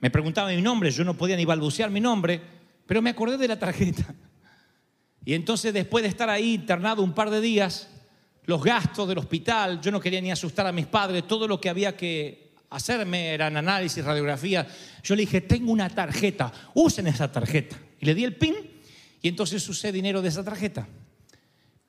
[0.00, 2.40] Me preguntaba mi nombre, yo no podía ni balbucear mi nombre,
[2.86, 4.14] pero me acordé de la tarjeta.
[5.24, 7.88] Y entonces después de estar ahí internado un par de días,
[8.44, 11.68] los gastos del hospital, yo no quería ni asustar a mis padres, todo lo que
[11.68, 14.66] había que hacerme eran análisis, radiografía.
[15.02, 17.76] Yo le dije, tengo una tarjeta, usen esa tarjeta.
[18.00, 18.54] Y le di el PIN
[19.22, 20.86] y entonces usé dinero de esa tarjeta.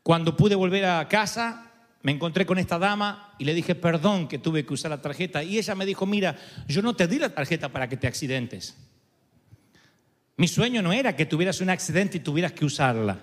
[0.04, 1.72] Cuando pude volver a casa,
[2.04, 5.44] me encontré con esta dama y le dije, perdón que tuve que usar la tarjeta.
[5.44, 6.36] Y ella me dijo, mira,
[6.68, 8.76] yo no te di la tarjeta para que te accidentes.
[10.38, 13.20] Mi sueño no era que tuvieras un accidente y tuvieras que usarla.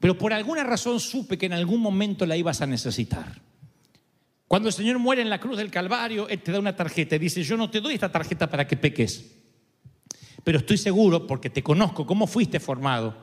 [0.00, 3.40] Pero por alguna razón supe que en algún momento la ibas a necesitar.
[4.48, 7.20] Cuando el Señor muere en la cruz del Calvario, Él te da una tarjeta y
[7.20, 9.36] dice, yo no te doy esta tarjeta para que peques.
[10.42, 13.16] Pero estoy seguro, porque te conozco, cómo fuiste formado,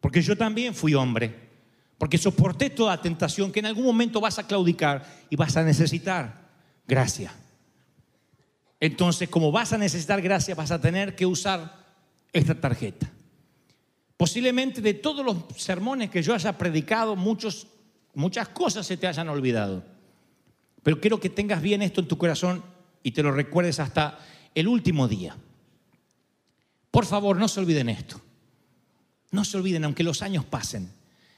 [0.00, 1.45] porque yo también fui hombre,
[1.98, 6.46] porque soporté toda tentación, que en algún momento vas a claudicar y vas a necesitar
[6.86, 7.32] gracia.
[8.80, 11.86] Entonces, como vas a necesitar gracia, vas a tener que usar
[12.32, 13.10] esta tarjeta.
[14.16, 17.66] Posiblemente de todos los sermones que yo haya predicado, muchos,
[18.14, 19.82] muchas cosas se te hayan olvidado.
[20.82, 22.62] Pero quiero que tengas bien esto en tu corazón
[23.02, 24.18] y te lo recuerdes hasta
[24.54, 25.36] el último día.
[26.90, 28.20] Por favor, no se olviden esto.
[29.30, 30.90] No se olviden, aunque los años pasen.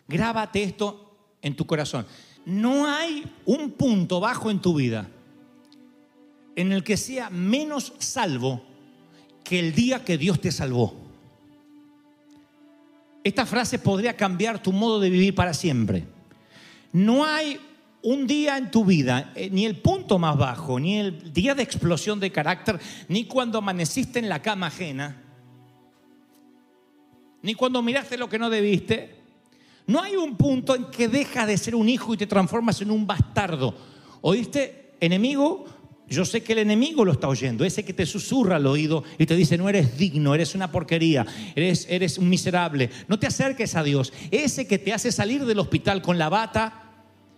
[0.09, 2.07] Grábate esto en tu corazón.
[2.47, 5.09] No hay un punto bajo en tu vida
[6.57, 8.63] en el que sea menos salvo
[9.45, 10.93] que el día que Dios te salvó.
[13.23, 16.05] Esta frase podría cambiar tu modo de vivir para siempre.
[16.93, 17.61] No hay
[18.03, 21.63] un día en tu vida, eh, ni el punto más bajo, ni el día de
[21.63, 25.23] explosión de carácter, ni cuando amaneciste en la cama ajena,
[27.43, 29.18] ni cuando miraste lo que no debiste.
[29.89, 32.91] No hay un punto en que dejas de ser un hijo y te transformas en
[32.91, 33.75] un bastardo.
[34.21, 35.65] ¿Oíste, enemigo?
[36.07, 39.25] Yo sé que el enemigo lo está oyendo, ese que te susurra al oído y
[39.25, 41.27] te dice, no eres digno, eres una porquería,
[41.57, 42.91] eres, eres un miserable.
[43.09, 44.13] No te acerques a Dios.
[44.31, 46.89] Ese que te hace salir del hospital con la bata,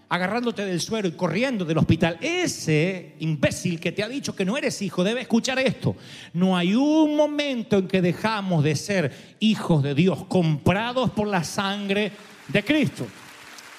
[0.09, 2.19] agarrándote del suero y corriendo del hospital.
[2.21, 5.95] Ese imbécil que te ha dicho que no eres hijo debe escuchar esto.
[6.33, 11.45] No hay un momento en que dejamos de ser hijos de Dios, comprados por la
[11.45, 12.11] sangre
[12.53, 13.07] de Cristo.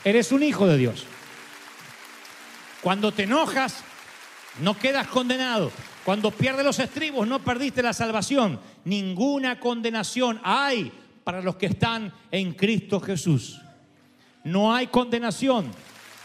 [0.03, 1.05] Eres un hijo de Dios.
[2.81, 3.83] Cuando te enojas,
[4.59, 5.71] no quedas condenado.
[6.03, 8.59] Cuando pierdes los estribos, no perdiste la salvación.
[8.85, 10.91] Ninguna condenación hay
[11.23, 13.61] para los que están en Cristo Jesús.
[14.43, 15.71] No hay condenación.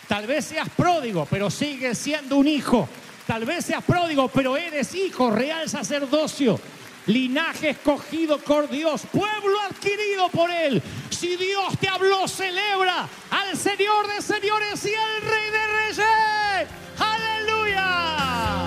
[0.09, 2.89] Tal vez seas pródigo, pero sigues siendo un hijo.
[3.27, 6.61] Tal vez seas pródigo, pero eres hijo, real sacerdocio,
[7.07, 10.81] linaje escogido por Dios, pueblo adquirido por Él.
[11.19, 16.69] Si Dios te habló, celebra al Señor de señores y al Rey de reyes.
[16.99, 18.67] Aleluya.